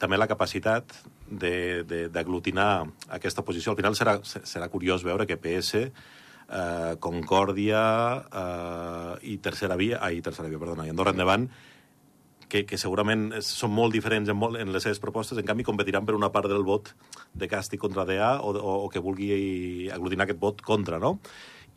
també 0.00 0.16
la 0.16 0.28
capacitat 0.30 0.94
d'aglutinar 1.28 2.70
aquesta 3.18 3.44
posició. 3.44 3.74
Al 3.74 3.80
final 3.82 3.96
serà, 3.98 4.16
serà 4.24 4.70
curiós 4.72 5.04
veure 5.04 5.26
que 5.28 5.36
PS, 5.36 5.82
eh, 5.84 6.94
Concòrdia 7.04 7.82
eh, 8.24 9.14
i 9.34 9.36
Tercera 9.44 9.76
Via, 9.76 10.00
ai, 10.00 10.22
Tercera 10.24 10.48
Via, 10.48 10.62
perdona, 10.62 10.88
i 10.88 10.94
Andorra 10.94 11.12
Endavant, 11.12 11.50
que, 12.50 12.64
que 12.68 12.78
segurament 12.80 13.30
són 13.46 13.72
molt 13.74 13.94
diferents 13.94 14.28
en, 14.28 14.38
molt, 14.38 14.58
en 14.60 14.74
les 14.74 14.84
seves 14.84 15.00
propostes, 15.02 15.38
en 15.38 15.46
canvi 15.46 15.66
competiran 15.66 16.06
per 16.06 16.18
una 16.18 16.32
part 16.34 16.50
del 16.50 16.66
vot 16.66 16.92
de 17.32 17.48
càstig 17.48 17.80
contra 17.80 18.04
DA 18.08 18.34
o, 18.42 18.52
o, 18.58 18.74
o 18.84 18.90
que 18.92 19.02
vulgui 19.04 19.88
aglutinar 19.94 20.26
aquest 20.26 20.42
vot 20.42 20.60
contra, 20.66 20.98
no? 21.00 21.18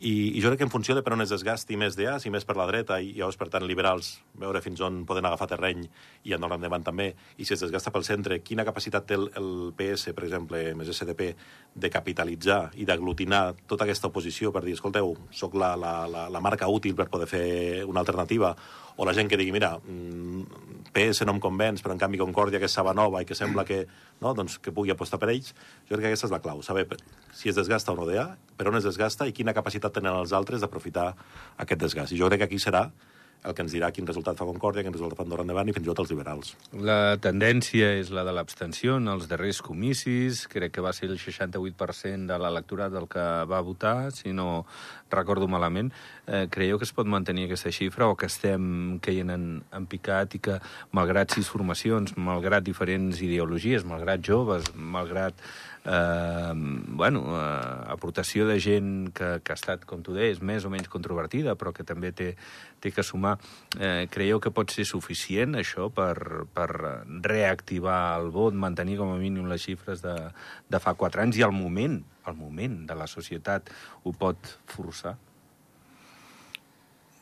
I, 0.04 0.34
I 0.36 0.40
jo 0.42 0.50
crec 0.50 0.58
que 0.58 0.66
en 0.66 0.72
funció 0.72 0.94
de 0.96 1.02
per 1.06 1.14
on 1.14 1.22
es 1.22 1.30
desgasti 1.30 1.78
més 1.80 1.94
DA, 1.96 2.16
si 2.20 2.28
més 2.32 2.44
per 2.44 2.56
la 2.58 2.66
dreta 2.68 2.98
i 3.00 3.12
llavors, 3.14 3.38
per 3.40 3.46
tant, 3.52 3.64
liberals, 3.64 4.10
veure 4.40 4.60
fins 4.60 4.82
on 4.84 5.04
poden 5.08 5.24
agafar 5.24 5.46
terreny 5.52 5.84
i 6.26 6.34
anar 6.34 6.50
endavant 6.58 6.84
també, 6.84 7.06
i 7.38 7.46
si 7.46 7.54
es 7.54 7.62
desgasta 7.62 7.92
pel 7.94 8.04
centre, 8.04 8.40
quina 8.44 8.66
capacitat 8.66 9.06
té 9.08 9.16
el, 9.16 9.28
el 9.38 9.50
PS, 9.78 10.12
per 10.16 10.26
exemple, 10.26 10.60
més 10.76 10.90
SDP, 10.90 11.30
de 11.74 11.92
capitalitzar 11.94 12.74
i 12.74 12.88
d'aglutinar 12.88 13.44
tota 13.70 13.86
aquesta 13.86 14.10
oposició 14.10 14.52
per 14.52 14.64
dir, 14.66 14.74
escolteu, 14.76 15.14
sóc 15.30 15.54
la, 15.56 15.72
la, 15.78 15.94
la, 16.10 16.26
la 16.28 16.42
marca 16.42 16.68
útil 16.68 16.98
per 16.98 17.08
poder 17.08 17.30
fer 17.30 17.46
una 17.86 18.02
alternativa, 18.02 18.52
o 18.96 19.06
la 19.06 19.14
gent 19.16 19.30
que 19.30 19.38
digui, 19.40 19.52
mira, 19.52 19.76
mm, 19.78 20.64
PS 20.94 21.26
no 21.26 21.34
em 21.34 21.40
convenç, 21.42 21.82
però 21.82 21.94
en 21.94 21.98
canvi 21.98 22.20
Concòrdia, 22.20 22.60
que 22.62 22.68
és 22.70 22.76
Sabanova 22.76 23.22
i 23.22 23.26
que 23.26 23.34
sembla 23.34 23.64
que, 23.66 23.86
no, 24.20 24.34
doncs, 24.34 24.58
que 24.62 24.72
pugui 24.72 24.92
apostar 24.94 25.18
per 25.18 25.30
ells, 25.32 25.54
jo 25.88 25.96
crec 25.96 26.06
que 26.06 26.12
aquesta 26.12 26.28
és 26.28 26.34
la 26.34 26.40
clau, 26.40 26.62
saber 26.62 26.86
si 27.32 27.48
es 27.48 27.56
desgasta 27.56 27.92
o 27.92 27.96
no 27.96 28.06
DA, 28.06 28.36
per 28.56 28.68
on 28.68 28.78
es 28.78 28.86
desgasta 28.86 29.26
i 29.26 29.32
quina 29.32 29.54
capacitat 29.54 29.92
tenen 29.92 30.14
els 30.14 30.32
altres 30.32 30.62
d'aprofitar 30.62 31.14
aquest 31.58 31.80
desgast. 31.80 32.12
I 32.12 32.20
jo 32.20 32.30
crec 32.30 32.44
que 32.44 32.50
aquí 32.52 32.62
serà 32.62 32.90
el 33.44 33.54
que 33.54 33.64
ens 33.64 33.74
dirà 33.74 33.90
quin 33.92 34.06
resultat 34.08 34.38
fa 34.40 34.46
Concòrdia, 34.48 34.84
quin 34.84 34.94
resultat 34.94 35.18
fa 35.20 35.26
Andorra 35.26 35.44
endavant 35.44 35.68
i 35.68 35.74
fins 35.76 35.84
i 35.84 35.90
tot 35.90 36.00
els 36.04 36.12
liberals. 36.12 36.54
La 36.72 37.16
tendència 37.20 37.90
és 38.00 38.10
la 38.14 38.24
de 38.24 38.32
l'abstenció 38.32 38.96
en 39.00 39.10
els 39.12 39.28
darrers 39.28 39.60
comicis. 39.64 40.46
Crec 40.50 40.72
que 40.74 40.84
va 40.84 40.94
ser 40.96 41.10
el 41.10 41.18
68% 41.20 42.30
de 42.30 42.38
l'electorat 42.40 42.96
el 42.96 43.08
que 43.10 43.26
va 43.50 43.60
votar, 43.64 44.12
si 44.16 44.32
no 44.32 44.64
recordo 45.12 45.48
malament. 45.50 45.92
Eh, 46.26 46.46
creieu 46.50 46.80
que 46.80 46.88
es 46.88 46.94
pot 46.96 47.06
mantenir 47.06 47.46
aquesta 47.46 47.72
xifra 47.74 48.08
o 48.08 48.16
que 48.16 48.30
estem 48.32 48.98
caient 49.04 49.34
en, 49.34 49.46
en 49.76 49.86
picat 49.90 50.38
i 50.38 50.40
que, 50.42 50.58
malgrat 50.96 51.36
sis 51.36 51.50
formacions, 51.52 52.16
malgrat 52.16 52.64
diferents 52.64 53.20
ideologies, 53.20 53.84
malgrat 53.84 54.24
joves, 54.24 54.72
malgrat 54.74 55.36
eh, 55.84 56.52
bueno, 56.54 57.24
eh, 57.36 57.92
aportació 57.92 58.46
de 58.48 58.58
gent 58.60 59.10
que, 59.16 59.40
que 59.44 59.52
ha 59.52 59.58
estat, 59.58 59.84
com 59.88 60.02
tu 60.04 60.14
deies, 60.16 60.40
més 60.40 60.64
o 60.64 60.72
menys 60.72 60.88
controvertida, 60.92 61.56
però 61.60 61.74
que 61.76 61.84
també 61.86 62.12
té, 62.16 62.32
té 62.80 62.92
que 62.94 63.04
sumar. 63.04 63.36
Eh, 63.78 64.06
creieu 64.12 64.40
que 64.40 64.52
pot 64.54 64.72
ser 64.72 64.86
suficient 64.88 65.58
això 65.60 65.90
per, 65.94 66.46
per 66.54 66.68
reactivar 67.24 68.16
el 68.20 68.30
vot, 68.34 68.56
mantenir 68.56 68.98
com 69.00 69.12
a 69.12 69.20
mínim 69.20 69.50
les 69.50 69.62
xifres 69.64 70.02
de, 70.04 70.16
de 70.68 70.82
fa 70.82 70.96
quatre 70.98 71.22
anys 71.24 71.40
i 71.40 71.46
el 71.46 71.54
moment, 71.54 72.00
el 72.26 72.40
moment 72.40 72.82
de 72.88 72.96
la 72.98 73.06
societat 73.10 73.70
ho 74.04 74.16
pot 74.16 74.56
forçar? 74.72 75.16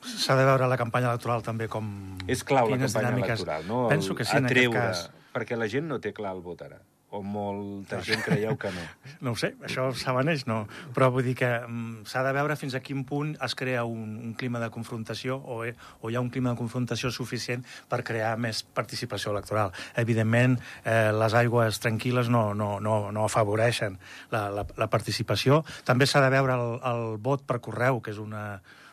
S'ha 0.03 0.35
de 0.35 0.43
veure 0.47 0.67
la 0.67 0.79
campanya 0.79 1.13
electoral 1.13 1.45
també 1.47 1.69
com... 1.71 1.87
És 2.27 2.43
clau 2.43 2.67
la 2.67 2.79
campanya 2.79 3.13
dinàmiques. 3.13 3.37
electoral, 3.37 3.69
no? 3.69 3.85
Penso 3.91 4.17
que 4.19 4.27
sí, 4.27 4.35
en 4.35 4.49
Atreure, 4.49 4.81
aquest 4.81 5.13
cas. 5.13 5.31
perquè 5.35 5.59
la 5.59 5.69
gent 5.71 5.87
no 5.87 6.01
té 6.03 6.11
clar 6.17 6.35
el 6.35 6.43
vot 6.43 6.65
ara. 6.67 6.81
O 7.13 7.21
molta 7.21 7.99
gent 8.01 8.23
creieu 8.25 8.57
que 8.57 8.71
no. 8.73 8.83
No 9.23 9.35
ho 9.35 9.39
sé, 9.39 9.53
això 9.63 9.85
saben 10.01 10.31
ells, 10.33 10.47
no. 10.49 10.63
Però 10.97 11.11
vull 11.13 11.27
dir 11.27 11.35
que 11.37 11.51
mm, 11.61 12.07
s'ha 12.09 12.23
de 12.25 12.33
veure 12.33 12.57
fins 12.57 12.75
a 12.75 12.81
quin 12.81 13.05
punt 13.09 13.35
es 13.45 13.55
crea 13.59 13.85
un, 13.85 14.17
un 14.17 14.33
clima 14.39 14.63
de 14.63 14.71
confrontació 14.73 15.37
o, 15.37 15.61
eh, 15.69 15.75
o 16.01 16.11
hi 16.11 16.17
ha 16.17 16.25
un 16.25 16.31
clima 16.33 16.55
de 16.55 16.59
confrontació 16.59 17.13
suficient 17.13 17.67
per 17.93 18.01
crear 18.09 18.33
més 18.41 18.63
participació 18.65 19.35
electoral. 19.37 19.75
Evidentment, 20.01 20.57
eh, 20.85 21.13
les 21.13 21.37
aigües 21.37 21.83
tranquil·les 21.85 22.33
no, 22.33 22.47
no, 22.57 22.79
no, 22.81 22.97
no 23.13 23.27
afavoreixen 23.29 24.01
la, 24.33 24.47
la, 24.51 24.65
la 24.81 24.89
participació. 24.89 25.61
També 25.85 26.09
s'ha 26.09 26.25
de 26.25 26.33
veure 26.33 26.57
el, 26.57 26.79
el 26.95 27.05
vot 27.21 27.45
per 27.45 27.61
correu, 27.61 28.01
que 28.01 28.17
és 28.17 28.23
una, 28.23 28.47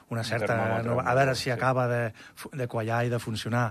una 0.10 0.24
certa... 0.28 0.82
No, 0.84 1.00
a 1.00 1.16
veure 1.16 1.36
si 1.40 1.56
acaba 1.56 1.88
de, 1.88 2.04
de 2.52 2.68
quallar 2.68 3.06
i 3.06 3.14
de 3.14 3.20
funcionar 3.24 3.70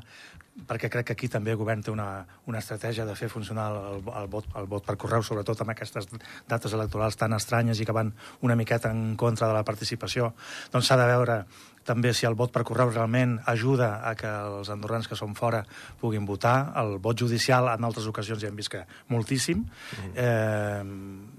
perquè 0.66 0.90
crec 0.90 1.06
que 1.08 1.16
aquí 1.16 1.28
també 1.30 1.52
el 1.52 1.60
govern 1.60 1.82
té 1.84 1.92
una, 1.92 2.26
una 2.50 2.58
estratègia 2.58 3.06
de 3.06 3.14
fer 3.18 3.28
funcionar 3.30 3.68
el, 3.70 4.02
el, 4.22 4.28
vot, 4.32 4.48
el 4.58 4.66
vot 4.70 4.84
per 4.86 4.96
correu, 5.00 5.22
sobretot 5.22 5.62
amb 5.62 5.74
aquestes 5.74 6.08
dates 6.48 6.74
electorals 6.74 7.16
tan 7.20 7.36
estranyes 7.36 7.80
i 7.80 7.86
que 7.86 7.94
van 7.94 8.12
una 8.42 8.56
miqueta 8.58 8.90
en 8.90 9.14
contra 9.16 9.48
de 9.48 9.54
la 9.54 9.64
participació. 9.64 10.32
Doncs 10.72 10.90
s'ha 10.90 10.98
de 11.00 11.08
veure 11.12 11.42
també 11.88 12.12
si 12.12 12.26
el 12.28 12.36
vot 12.36 12.52
per 12.52 12.62
correu 12.68 12.90
realment 12.92 13.38
ajuda 13.48 14.02
a 14.04 14.12
que 14.18 14.28
els 14.28 14.68
andorrans 14.72 15.08
que 15.08 15.16
són 15.16 15.32
fora 15.38 15.62
puguin 16.02 16.26
votar. 16.28 16.74
El 16.76 16.98
vot 17.00 17.16
judicial 17.18 17.70
en 17.72 17.86
altres 17.88 18.06
ocasions 18.10 18.42
ja 18.44 18.50
hem 18.52 18.58
vist 18.60 18.72
que 18.74 18.82
moltíssim. 19.08 19.64
Eh, 20.12 20.82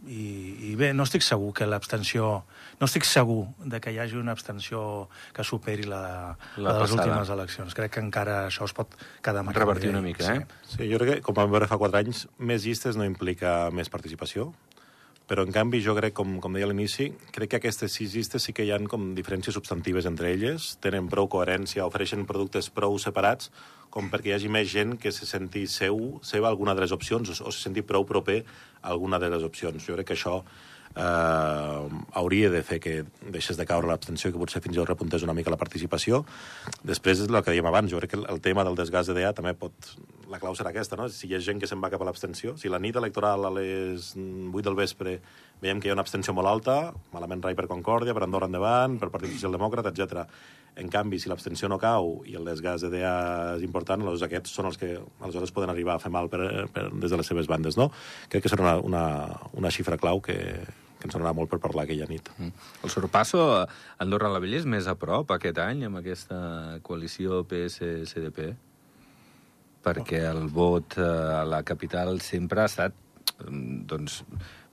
i, 0.10 0.72
I 0.72 0.76
bé, 0.80 0.90
no 0.98 1.06
estic 1.06 1.22
segur 1.26 1.52
que 1.54 1.68
l'abstenció... 1.70 2.32
No 2.80 2.88
estic 2.88 3.06
segur 3.06 3.44
de 3.68 3.82
que 3.84 3.92
hi 3.94 4.00
hagi 4.02 4.18
una 4.18 4.32
abstenció 4.34 4.82
que 5.36 5.44
superi 5.46 5.84
la, 5.86 6.02
La 6.58 6.64
la 6.64 6.74
de 6.74 6.80
les 6.80 6.90
passada. 6.90 7.04
últimes 7.04 7.32
eleccions. 7.36 7.76
Crec 7.78 7.94
que 7.98 8.04
encara 8.04 8.40
això 8.48 8.66
es 8.66 8.74
pot 8.74 8.96
quedar 9.22 9.44
aquest 9.44 9.60
Revertir 9.60 9.92
una 9.92 10.02
mica, 10.02 10.34
eh? 10.34 10.46
Sí, 10.66 10.88
jo 10.90 10.98
crec 11.02 11.20
que, 11.20 11.26
com 11.28 11.36
vam 11.38 11.52
veure 11.52 11.68
fa 11.70 11.78
quatre 11.78 12.02
anys, 12.02 12.26
més 12.40 12.64
llistes 12.66 12.98
no 12.98 13.06
implica 13.08 13.70
més 13.76 13.92
participació. 13.92 14.50
Però 15.30 15.46
en 15.46 15.54
canvi 15.54 15.84
jo 15.86 15.94
crec, 15.94 16.16
com, 16.18 16.40
com 16.42 16.56
deia 16.58 16.66
a 16.66 16.72
l'inici, 16.72 17.12
crec 17.36 17.52
que 17.52 17.60
aquestes 17.60 17.94
sis 17.94 18.16
llistes 18.18 18.48
sí 18.48 18.56
que 18.58 18.66
hi 18.66 18.72
han 18.74 18.88
com 18.90 19.12
diferències 19.18 19.54
substantives 19.54 20.08
entre 20.10 20.32
elles, 20.34 20.72
tenen 20.82 21.10
prou 21.12 21.30
coherència, 21.30 21.86
ofereixen 21.86 22.26
productes 22.30 22.72
prou 22.74 22.98
separats 22.98 23.52
com 23.94 24.10
perquè 24.10 24.32
hi 24.32 24.36
hagi 24.38 24.50
més 24.54 24.70
gent 24.72 24.98
que 25.02 25.14
se 25.14 25.30
senti 25.30 25.68
seu, 25.70 26.20
seva 26.26 26.50
alguna 26.50 26.74
de 26.78 26.86
les 26.86 26.94
opcions 26.96 27.30
o, 27.30 27.38
o 27.46 27.54
se 27.54 27.62
senti 27.62 27.86
prou 27.86 28.06
proper 28.10 28.42
a 28.82 28.90
alguna 28.90 29.22
de 29.22 29.30
les 29.30 29.46
opcions. 29.46 29.86
Jo 29.86 29.98
crec 29.98 30.12
que 30.12 30.18
això 30.18 30.40
eh, 30.96 32.02
hauria 32.14 32.50
de 32.50 32.62
fer 32.66 32.80
que 32.82 32.96
deixés 33.34 33.58
de 33.58 33.66
caure 33.70 33.90
l'abstenció 33.90 34.30
i 34.30 34.36
que 34.36 34.42
potser 34.42 34.62
fins 34.66 34.78
i 34.78 34.82
tot 34.82 34.90
repuntés 34.90 35.26
una 35.26 35.36
mica 35.38 35.54
la 35.54 35.62
participació. 35.62 36.24
Després, 36.82 37.26
és 37.26 37.30
el 37.30 37.42
que 37.42 37.54
dèiem 37.54 37.70
abans, 37.70 37.92
jo 37.92 38.02
crec 38.02 38.16
que 38.16 38.24
el 38.26 38.42
tema 38.46 38.66
del 38.68 38.78
desgast 38.80 39.12
de 39.12 39.22
DA 39.22 39.34
també 39.34 39.56
pot... 39.58 39.94
La 40.30 40.38
clau 40.38 40.54
serà 40.54 40.70
aquesta, 40.70 40.98
no? 41.00 41.08
Si 41.10 41.26
hi 41.26 41.34
ha 41.34 41.42
gent 41.42 41.58
que 41.62 41.68
se'n 41.70 41.82
va 41.82 41.90
cap 41.90 42.04
a 42.04 42.06
l'abstenció, 42.06 42.54
si 42.62 42.70
la 42.70 42.78
nit 42.82 42.98
electoral 43.00 43.48
a 43.48 43.52
les 43.54 44.12
8 44.14 44.62
del 44.68 44.78
vespre 44.78 45.16
veiem 45.64 45.82
que 45.82 45.90
hi 45.90 45.92
ha 45.92 45.96
una 45.98 46.06
abstenció 46.06 46.36
molt 46.38 46.52
alta, 46.52 46.76
malament 47.16 47.42
rai 47.44 47.58
per 47.58 47.66
Concòrdia, 47.72 48.14
per 48.14 48.24
Andorra 48.28 48.50
endavant, 48.52 49.00
per 49.02 49.10
Partit 49.10 49.34
Socialdemòcrata, 49.34 49.90
etc. 49.90 50.28
En 50.80 50.92
canvi, 50.94 51.18
si 51.20 51.32
l'abstenció 51.32 51.68
no 51.72 51.80
cau 51.82 52.20
i 52.30 52.38
el 52.38 52.46
desgast 52.46 52.86
de 52.86 52.92
DA 52.94 53.16
és 53.56 53.66
important, 53.66 54.06
aleshores 54.06 54.28
aquests 54.30 54.54
són 54.54 54.70
els 54.70 54.78
que 54.78 54.92
aleshores 55.00 55.56
poden 55.56 55.74
arribar 55.74 55.98
a 55.98 56.04
fer 56.04 56.14
mal 56.14 56.30
per, 56.30 56.46
per, 56.76 56.86
des 56.94 57.10
de 57.10 57.20
les 57.20 57.34
seves 57.34 57.50
bandes, 57.50 57.80
no? 57.80 57.90
Crec 58.30 58.46
que 58.46 58.54
serà 58.54 58.68
una, 58.68 58.78
una, 58.86 59.04
una 59.58 59.74
xifra 59.74 59.98
clau 59.98 60.22
que, 60.22 60.38
que 61.00 61.10
ens 61.10 61.18
donarà 61.18 61.34
molt 61.34 61.50
per 61.50 61.64
parlar 61.64 61.88
aquella 61.88 62.08
nit. 62.12 62.30
Mm. 62.38 62.54
El 62.86 62.94
sorpasso 62.94 63.46
Andorra 63.98 64.30
la 64.30 64.46
Vella 64.46 64.62
és 64.62 64.70
més 64.70 64.86
a 64.86 64.94
prop 65.00 65.34
aquest 65.34 65.58
any 65.66 65.88
amb 65.90 66.04
aquesta 66.04 66.40
coalició 66.86 67.42
PS-CDP? 67.50 68.69
Perquè 69.86 70.24
el 70.30 70.48
vot 70.52 70.98
eh, 71.00 71.04
a 71.04 71.44
la 71.48 71.62
capital 71.64 72.20
sempre 72.26 72.64
ha 72.64 72.70
estat 72.72 72.96
mm, 73.46 73.86
doncs, 73.90 74.24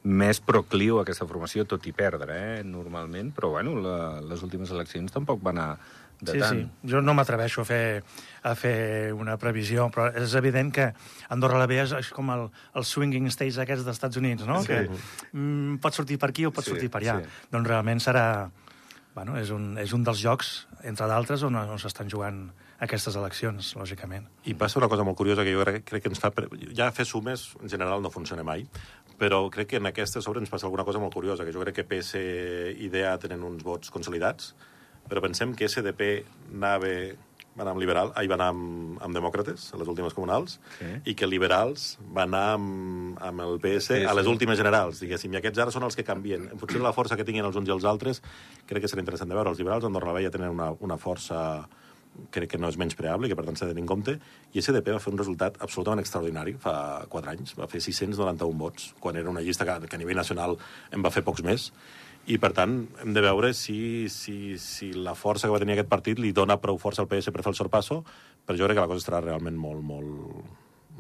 més 0.06 0.38
procliu 0.38 1.00
a 1.00 1.02
aquesta 1.02 1.26
formació, 1.26 1.64
tot 1.66 1.86
i 1.86 1.92
perdre, 1.94 2.34
eh, 2.60 2.64
normalment, 2.66 3.32
però 3.34 3.50
bueno, 3.56 3.74
la, 3.82 4.20
les 4.22 4.42
últimes 4.46 4.70
eleccions 4.70 5.14
tampoc 5.14 5.40
van 5.42 5.58
anar 5.58 5.78
de 6.20 6.32
sí, 6.32 6.38
tant. 6.40 6.60
sí. 6.62 6.90
Jo 6.92 7.02
no 7.04 7.12
m'atreveixo 7.12 7.60
a, 7.60 7.68
fer, 7.68 7.80
a 8.46 8.54
fer 8.56 9.12
una 9.12 9.34
previsió, 9.36 9.88
però 9.92 10.06
és 10.16 10.32
evident 10.38 10.70
que 10.72 10.86
Andorra 11.34 11.58
la 11.60 11.66
Vella 11.68 11.84
és, 11.84 11.92
és 11.98 12.12
com 12.14 12.30
el, 12.32 12.46
el 12.78 12.86
swinging 12.88 13.26
states 13.34 13.58
aquests 13.62 13.84
dels 13.84 13.98
Estats 13.98 14.16
Units, 14.16 14.46
no? 14.48 14.62
Sí. 14.64 14.70
Que 14.72 14.86
mm, 15.36 15.76
pot 15.84 15.98
sortir 15.98 16.16
per 16.22 16.30
aquí 16.32 16.46
o 16.48 16.52
pot 16.54 16.64
Sí, 16.64 16.72
sortir 16.72 16.88
per 16.90 17.02
allà. 17.02 17.18
sí. 17.20 17.50
Doncs 17.52 17.68
realment 17.68 18.00
serà... 18.00 18.26
Bueno, 19.16 19.36
és 19.40 19.48
un, 19.50 19.74
és 19.80 19.92
un 19.96 20.02
dels 20.04 20.20
jocs, 20.20 20.66
entre 20.84 21.06
d'altres, 21.08 21.42
on, 21.46 21.54
on 21.56 21.78
s'estan 21.80 22.08
jugant 22.12 22.50
aquestes 22.80 23.16
eleccions, 23.16 23.74
lògicament. 23.78 24.26
I 24.44 24.54
passa 24.54 24.78
una 24.78 24.88
cosa 24.88 25.04
molt 25.04 25.16
curiosa 25.16 25.44
que 25.44 25.52
jo 25.54 25.62
crec, 25.64 25.84
crec 25.88 26.02
que 26.04 26.10
ens 26.12 26.20
fa... 26.20 26.32
Ja 26.76 26.90
fer 26.92 27.06
sumes, 27.08 27.54
en 27.62 27.68
general, 27.72 28.02
no 28.04 28.10
funciona 28.12 28.44
mai, 28.44 28.66
però 29.18 29.46
crec 29.50 29.70
que 29.74 29.80
en 29.80 29.86
aquesta 29.88 30.20
sobre 30.20 30.40
ens 30.40 30.50
passa 30.52 30.66
alguna 30.68 30.84
cosa 30.84 31.00
molt 31.00 31.14
curiosa, 31.14 31.44
que 31.44 31.52
jo 31.56 31.62
crec 31.64 31.80
que 31.80 31.86
PS 31.88 32.16
i 32.76 32.90
DA 32.92 33.16
tenen 33.22 33.42
uns 33.48 33.64
vots 33.64 33.90
consolidats, 33.90 34.54
però 35.08 35.22
pensem 35.24 35.54
que 35.56 35.68
SDP 35.70 36.10
anava 36.52 36.92
va 37.56 37.62
anar 37.64 37.72
amb 37.72 37.80
liberal, 37.80 38.10
ahir 38.20 38.28
va 38.28 38.34
anar 38.36 38.50
amb, 38.52 38.98
amb 39.00 39.16
demòcrates, 39.16 39.70
a 39.72 39.78
les 39.80 39.88
últimes 39.88 40.12
comunals, 40.12 40.58
Sí. 40.76 40.90
i 41.08 41.14
que 41.16 41.24
liberals 41.26 41.96
va 42.12 42.26
anar 42.28 42.42
amb, 42.58 43.16
amb 43.16 43.40
el 43.40 43.56
PS 43.62 43.86
Sí, 43.94 44.04
a 44.04 44.12
les 44.12 44.26
sí. 44.26 44.30
últimes 44.30 44.58
generals, 44.58 45.00
diguéssim, 45.00 45.32
i 45.32 45.38
aquests 45.40 45.58
ara 45.64 45.72
són 45.72 45.86
els 45.88 45.96
que 45.96 46.04
canvien. 46.04 46.50
En 46.52 46.58
funció 46.60 46.76
de 46.76 46.84
la 46.84 46.92
força 46.92 47.16
que 47.16 47.24
tinguin 47.24 47.46
els 47.48 47.56
uns 47.56 47.66
i 47.68 47.72
els 47.72 47.86
altres, 47.88 48.20
crec 48.66 48.82
que 48.84 48.88
serà 48.92 49.00
interessant 49.00 49.30
de 49.30 49.34
veure. 49.34 49.48
Els 49.48 49.58
liberals 49.58 49.82
d'Andorra 49.86 50.08
la 50.12 50.18
Vella 50.18 50.30
tenen 50.30 50.50
una, 50.52 50.68
una 50.80 50.98
força 50.98 51.66
crec 52.34 52.52
que 52.54 52.60
no 52.60 52.70
és 52.72 52.78
menys 52.80 52.96
preable, 52.98 53.28
que 53.28 53.36
per 53.38 53.44
tant 53.46 53.58
s'ha 53.58 53.68
de 53.68 53.74
tenir 53.74 53.84
en 53.84 53.90
compte, 53.90 54.16
i 54.52 54.62
SDP 54.62 54.94
va 54.94 55.02
fer 55.02 55.12
un 55.12 55.20
resultat 55.20 55.60
absolutament 55.64 56.02
extraordinari 56.02 56.56
fa 56.62 56.74
4 57.12 57.32
anys, 57.34 57.54
va 57.58 57.68
fer 57.70 57.82
691 57.84 58.58
vots, 58.60 58.90
quan 59.00 59.16
era 59.20 59.32
una 59.32 59.44
llista 59.44 59.68
que, 59.68 59.78
que 59.86 59.98
a 59.98 60.02
nivell 60.02 60.20
nacional 60.20 60.56
en 60.92 61.04
va 61.04 61.12
fer 61.14 61.24
pocs 61.26 61.44
més, 61.46 61.70
i 62.26 62.40
per 62.42 62.50
tant 62.56 62.80
hem 63.04 63.12
de 63.14 63.22
veure 63.22 63.52
si, 63.54 63.78
si, 64.10 64.56
si 64.58 64.90
la 64.92 65.14
força 65.14 65.46
que 65.46 65.54
va 65.54 65.60
tenir 65.62 65.76
aquest 65.76 65.90
partit 65.92 66.18
li 66.18 66.32
dona 66.34 66.58
prou 66.58 66.78
força 66.82 67.04
al 67.04 67.10
PS 67.10 67.30
per 67.30 67.44
fer 67.44 67.52
el 67.52 67.58
sorpasso, 67.58 68.00
però 68.46 68.58
jo 68.58 68.66
crec 68.66 68.80
que 68.80 68.86
la 68.86 68.90
cosa 68.90 69.04
estarà 69.04 69.22
realment 69.22 69.58
molt, 69.60 69.84
molt, 69.86 70.56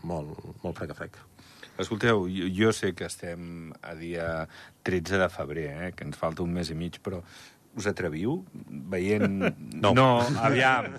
molt, 0.06 0.46
molt 0.62 0.78
frec 0.78 0.94
a 0.94 0.98
frec. 0.98 1.18
Escolteu, 1.82 2.24
jo, 2.32 2.46
jo 2.56 2.70
sé 2.72 2.94
que 2.96 3.04
estem 3.04 3.72
a 3.84 3.92
dia 3.98 4.46
13 4.86 5.18
de 5.20 5.28
febrer, 5.28 5.66
eh, 5.74 5.90
que 5.96 6.06
ens 6.06 6.16
falta 6.16 6.44
un 6.46 6.54
mes 6.54 6.70
i 6.72 6.78
mig, 6.78 7.02
però 7.04 7.20
us 7.76 7.86
atreviu 7.90 8.40
veient... 8.90 9.54
No. 9.76 9.92
no 9.94 10.08
aviam. 10.48 10.96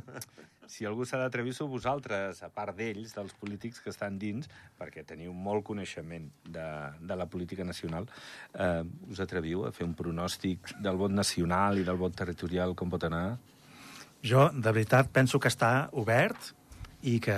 Si 0.68 0.86
algú 0.86 1.06
s'ha 1.08 1.20
d'atrevir 1.22 1.54
sou 1.56 1.70
vosaltres, 1.72 2.42
a 2.44 2.50
part 2.54 2.76
d'ells, 2.76 3.14
dels 3.16 3.34
polítics 3.40 3.80
que 3.82 3.90
estan 3.94 4.18
dins, 4.20 4.50
perquè 4.78 5.06
teniu 5.08 5.32
molt 5.34 5.64
coneixement 5.66 6.28
de, 6.44 6.68
de 7.00 7.18
la 7.18 7.28
política 7.32 7.64
nacional, 7.64 8.08
eh, 8.54 8.84
us 9.08 9.22
atreviu 9.24 9.64
a 9.66 9.72
fer 9.72 9.88
un 9.88 9.96
pronòstic 9.98 10.76
del 10.84 11.00
vot 11.00 11.14
nacional 11.16 11.80
i 11.80 11.88
del 11.88 12.00
vot 12.00 12.16
territorial, 12.20 12.76
com 12.76 12.92
pot 12.92 13.08
anar? 13.08 13.38
Jo, 14.22 14.50
de 14.52 14.74
veritat, 14.74 15.10
penso 15.14 15.40
que 15.40 15.50
està 15.50 15.88
obert 15.96 16.52
i 17.08 17.18
que 17.24 17.38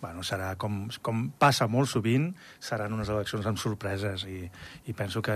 bueno, 0.00 0.22
serà 0.22 0.52
com, 0.60 0.86
com 1.02 1.22
passa 1.40 1.66
molt 1.66 1.88
sovint, 1.88 2.28
seran 2.62 2.92
unes 2.92 3.08
eleccions 3.08 3.46
amb 3.48 3.58
sorpreses 3.58 4.26
i, 4.28 4.42
i 4.86 4.92
penso 4.94 5.22
que, 5.24 5.34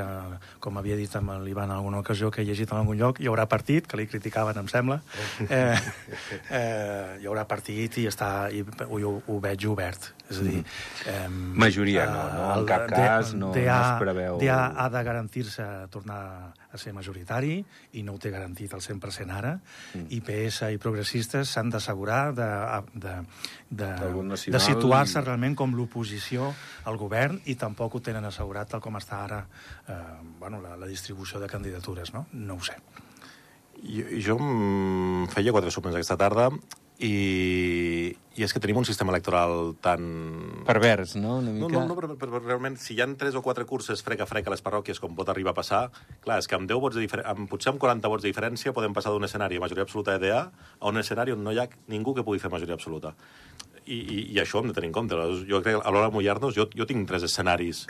com 0.61 0.77
havia 0.79 0.99
dit 1.01 1.15
amb 1.17 1.33
l'Ivan 1.45 1.71
en 1.71 1.77
alguna 1.79 2.03
ocasió 2.05 2.31
que 2.31 2.43
he 2.43 2.45
llegit 2.45 2.71
en 2.71 2.83
algun 2.83 2.99
lloc, 3.01 3.19
hi 3.25 3.27
haurà 3.31 3.47
partit, 3.49 3.89
que 3.89 3.97
li 3.97 4.07
criticaven, 4.07 4.59
em 4.61 4.69
sembla, 4.69 5.01
eh, 5.49 5.75
eh, 6.51 7.19
hi 7.23 7.27
haurà 7.29 7.47
partit 7.49 7.99
i, 8.03 8.07
està, 8.11 8.51
i 8.53 8.63
ho, 8.63 9.15
ho 9.27 9.39
veig 9.43 9.67
obert. 9.71 10.11
És 10.31 10.39
a 10.39 10.45
dir... 10.47 10.61
Eh, 11.11 11.27
Majoria 11.31 12.05
no, 12.07 12.23
no? 12.37 12.45
En 12.61 12.67
cap 12.69 12.85
cas 12.93 13.33
no- 13.35 13.49
no 13.51 13.55
es 13.57 14.03
preveu- 14.03 14.39
DA 14.43 14.61
ha 14.85 14.89
de 14.93 15.03
garantir-se 15.09 15.67
tornar 15.91 16.21
a 16.73 16.79
ser 16.79 16.93
majoritari 16.95 17.57
i 17.99 18.03
no 18.07 18.15
ho 18.15 18.19
té 18.23 18.31
garantit 18.31 18.73
al 18.75 18.81
100% 18.85 19.35
ara 19.35 19.57
mm. 19.59 20.07
i 20.15 20.21
PS 20.25 20.69
i 20.75 20.79
progressistes 20.83 21.51
s'han 21.51 21.71
d'assegurar 21.71 22.21
de, 22.37 22.49
de, 22.95 23.15
de, 23.71 23.91
de 24.55 24.61
situar-se 24.63 25.19
i- 25.19 25.25
realment 25.25 25.57
com 25.59 25.75
l'oposició 25.75 26.53
al 26.87 26.97
govern 27.01 27.41
i 27.47 27.57
tampoc 27.59 27.95
ho 27.95 28.01
tenen 28.01 28.25
assegurat 28.31 28.71
tal 28.71 28.81
com 28.81 28.97
està 29.01 29.25
ara 29.25 29.41
eh, 29.89 30.01
bueno, 30.39 30.61
la, 30.63 30.77
la 30.77 30.87
distribució 30.87 31.41
de 31.41 31.49
candidatures, 31.51 32.15
no? 32.15 32.27
No 32.33 32.55
ho 32.55 32.63
sé. 32.65 32.79
Jo, 33.81 34.05
jo 34.21 34.35
feia 35.33 35.53
quatre 35.55 35.71
sumes 35.73 35.95
aquesta 35.97 36.17
tarda 36.21 36.51
i, 37.01 38.11
i 38.37 38.45
és 38.45 38.53
que 38.53 38.61
tenim 38.61 38.77
un 38.81 38.85
sistema 38.89 39.13
electoral 39.15 39.73
tan... 39.81 40.05
Pervers, 40.69 41.15
no? 41.17 41.39
Una 41.41 41.51
No, 41.53 41.67
mica... 41.69 41.79
no, 41.81 41.87
no, 41.89 41.97
però, 41.97 42.13
però 42.21 42.41
realment, 42.45 42.77
si 42.81 42.95
hi 42.95 43.01
ha 43.03 43.09
tres 43.19 43.35
o 43.39 43.43
quatre 43.45 43.65
curses 43.69 44.03
frec 44.05 44.21
a 44.21 44.29
frec 44.29 44.47
a 44.49 44.53
les 44.55 44.63
parròquies, 44.65 45.01
com 45.01 45.17
pot 45.17 45.29
arribar 45.33 45.55
a 45.55 45.59
passar, 45.59 45.83
clar, 46.25 46.39
és 46.43 46.49
que 46.51 46.59
amb 46.59 46.69
10 46.71 46.81
vots 46.85 46.99
de 46.99 47.05
diferència, 47.07 47.33
amb, 47.33 47.49
potser 47.51 47.73
amb 47.73 47.81
40 47.83 48.13
vots 48.13 48.25
de 48.27 48.31
diferència 48.33 48.75
podem 48.77 48.95
passar 48.97 49.13
d'un 49.15 49.25
escenari 49.27 49.57
a 49.59 49.65
majoria 49.65 49.87
absoluta 49.89 50.17
de 50.19 50.29
DA 50.31 50.43
a 50.79 50.89
un 50.93 51.01
escenari 51.01 51.33
on 51.37 51.43
no 51.45 51.53
hi 51.57 51.61
ha 51.63 51.69
ningú 51.89 52.15
que 52.17 52.25
pugui 52.27 52.39
fer 52.43 52.53
majoria 52.53 52.77
absoluta. 52.77 53.15
I, 53.87 53.97
i, 53.97 54.19
i 54.37 54.41
això 54.43 54.61
hem 54.61 54.69
de 54.71 54.77
tenir 54.77 54.93
en 54.93 54.97
compte. 55.01 55.17
Jo 55.49 55.63
crec 55.65 55.81
que 55.81 55.83
a 55.83 55.91
l'hora 55.93 56.11
de 56.11 56.15
mullar-nos, 56.15 56.55
jo, 56.55 56.69
jo 56.77 56.87
tinc 56.87 57.09
tres 57.09 57.25
escenaris 57.27 57.87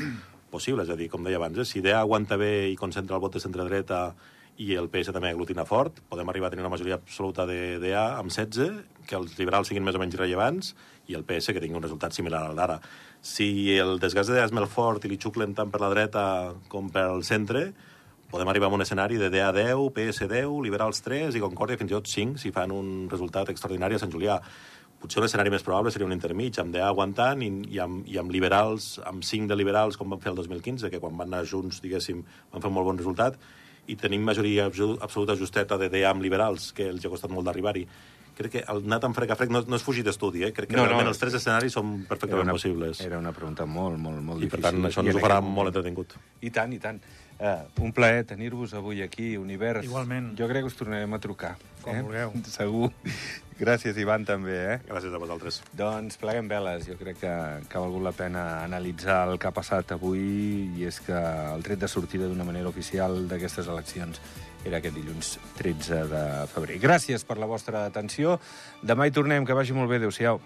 possibles, 0.51 0.89
és 0.89 0.95
a 0.95 0.99
dir, 0.99 1.11
com 1.13 1.23
deia 1.27 1.39
abans, 1.39 1.59
eh? 1.63 1.67
si 1.69 1.83
DA 1.85 1.99
aguanta 2.01 2.39
bé 2.41 2.71
i 2.73 2.77
concentra 2.79 3.19
el 3.19 3.23
vot 3.23 3.35
de 3.37 3.43
centre-dreta 3.43 4.01
i 4.59 4.75
el 4.77 4.91
PS 4.93 5.15
també 5.15 5.31
aglutina 5.31 5.65
fort, 5.69 6.01
podem 6.11 6.29
arribar 6.29 6.49
a 6.49 6.53
tenir 6.53 6.65
una 6.65 6.73
majoria 6.73 6.99
absoluta 6.99 7.47
de 7.49 7.79
DA 7.83 8.17
amb 8.19 8.33
16, 8.33 8.81
que 9.07 9.17
els 9.17 9.39
liberals 9.39 9.71
siguin 9.71 9.85
més 9.87 9.97
o 9.97 10.03
menys 10.03 10.19
rellevants, 10.19 10.75
i 11.11 11.17
el 11.19 11.25
PS 11.27 11.55
que 11.55 11.63
tingui 11.63 11.79
un 11.79 11.85
resultat 11.85 12.15
similar 12.15 12.43
al 12.47 12.59
d'ara. 12.59 12.81
Si 13.21 13.77
el 13.77 13.99
desgast 14.01 14.31
de 14.31 14.43
és 14.43 14.69
fort 14.69 15.05
i 15.05 15.09
li 15.09 15.19
xuclen 15.19 15.55
tant 15.55 15.71
per 15.71 15.81
la 15.81 15.91
dreta 15.91 16.25
com 16.69 16.91
pel 16.91 17.25
centre, 17.25 17.73
podem 18.31 18.49
arribar 18.49 18.69
a 18.71 18.75
un 18.75 18.83
escenari 18.83 19.17
de 19.19 19.29
DA 19.29 19.51
10, 19.53 19.91
PS 19.95 20.29
10, 20.29 20.63
Liberals 20.63 21.03
3 21.03 21.35
i 21.35 21.41
Concòrdia 21.43 21.77
fins 21.77 21.91
i 21.91 21.97
tot 21.97 22.07
5 22.07 22.39
si 22.39 22.53
fan 22.55 22.71
un 22.71 23.09
resultat 23.11 23.51
extraordinari 23.51 23.97
a 23.97 24.03
Sant 24.03 24.13
Julià. 24.13 24.39
Potser 25.01 25.19
un 25.23 25.27
escenari 25.27 25.51
més 25.51 25.65
probable 25.65 25.91
seria 25.91 26.07
un 26.07 26.13
intermig, 26.15 26.59
amb 26.61 26.75
DA 26.75 26.87
aguantant 26.87 27.43
i, 27.43 27.49
i, 27.73 27.81
amb, 27.83 28.05
i 28.07 28.21
amb 28.21 28.31
liberals, 28.31 28.99
amb 29.09 29.25
5 29.25 29.49
de 29.51 29.57
liberals, 29.57 29.97
com 29.97 30.13
van 30.13 30.21
fer 30.21 30.31
el 30.31 30.39
2015, 30.39 30.93
que 30.93 31.01
quan 31.03 31.17
van 31.17 31.33
anar 31.33 31.49
junts, 31.49 31.81
diguéssim, 31.83 32.23
van 32.53 32.63
fer 32.63 32.71
un 32.71 32.77
molt 32.77 32.91
bon 32.93 33.01
resultat, 33.01 33.41
i 33.91 33.97
tenim 33.99 34.23
majoria 34.23 34.67
absolu- 34.71 34.99
absoluta 35.03 35.35
justeta 35.37 35.77
de 35.81 35.89
DA 35.91 36.11
amb 36.11 36.23
liberals, 36.23 36.73
que 36.73 36.87
els 36.89 37.05
ha 37.05 37.11
costat 37.13 37.31
molt 37.35 37.47
d'arribar-hi. 37.49 37.87
Crec 38.41 38.53
que 38.55 38.61
el 38.73 38.79
anar 38.87 39.01
tan 39.03 39.13
frec 39.13 39.31
a 39.31 39.37
frec 39.37 39.51
no, 39.53 39.61
no 39.69 39.77
és 39.77 39.83
fugir 39.85 40.05
d'estudi, 40.07 40.45
eh? 40.47 40.53
Crec 40.57 40.71
que 40.71 40.77
No, 40.77 40.83
no, 40.83 40.85
no, 40.85 40.89
realment 40.95 41.09
és- 41.11 41.17
els 41.17 41.19
tres 41.21 41.35
escenaris 41.35 41.75
són 41.77 41.91
Era 41.99 42.09
perfectament 42.09 42.47
una, 42.47 42.55
possibles. 42.57 43.01
era 43.05 43.19
una 43.19 43.33
pregunta 43.37 43.67
molt, 43.67 43.99
molt, 43.99 44.23
molt 44.23 44.41
I 44.41 44.47
difícil. 44.47 44.63
per 44.63 44.71
tant 44.71 44.81
això 44.89 45.03
I 45.05 45.09
ens 45.11 45.17
en 45.17 45.21
ho 45.21 45.27
farà 45.27 45.41
moment- 45.43 45.55
molt 45.59 45.69
entretingut. 45.75 46.15
I 46.41 46.51
tant, 46.51 46.73
i 46.73 46.79
tant. 46.79 47.03
Uh, 47.41 47.65
un 47.85 47.93
plaer 47.93 48.25
tenir-vos 48.27 48.73
avui 48.75 49.03
aquí, 49.03 49.37
Univers. 49.37 49.85
Igualment. 49.85 50.35
Jo 50.39 50.47
crec 50.47 50.63
que 50.63 50.67
us 50.69 50.77
tornarem 50.77 51.13
a 51.15 51.19
trucar. 51.19 51.57
Com 51.83 51.97
eh? 51.97 52.03
vulgueu. 52.03 52.33
Segur. 52.45 52.91
Gràcies, 53.61 53.99
Ivan, 54.01 54.23
també, 54.25 54.55
eh? 54.57 54.77
Gràcies 54.89 55.13
a 55.13 55.19
vosaltres. 55.21 55.59
Doncs 55.77 56.17
pleguem 56.17 56.47
veles. 56.49 56.87
Jo 56.89 56.95
crec 56.97 57.19
que, 57.21 57.33
que 57.69 57.77
ha 57.77 57.83
valgut 57.83 58.07
la 58.07 58.13
pena 58.17 58.45
analitzar 58.63 59.27
el 59.29 59.37
que 59.37 59.51
ha 59.51 59.53
passat 59.53 59.93
avui 59.93 60.23
i 60.81 60.87
és 60.89 60.97
que 61.05 61.19
el 61.19 61.61
tret 61.67 61.83
de 61.83 61.91
sortida 61.93 62.31
d'una 62.31 62.47
manera 62.49 62.73
oficial 62.73 63.27
d'aquestes 63.29 63.69
eleccions 63.69 64.23
era 64.65 64.81
aquest 64.81 64.97
dilluns 64.97 65.35
13 65.61 66.01
de 66.09 66.23
febrer. 66.55 66.79
Gràcies 66.81 67.27
per 67.29 67.37
la 67.37 67.49
vostra 67.51 67.85
atenció. 67.91 68.39
Demà 68.81 69.05
hi 69.05 69.13
tornem. 69.13 69.45
Que 69.45 69.57
vagi 69.57 69.77
molt 69.77 69.93
bé. 69.93 70.01
Adéu-siau. 70.01 70.41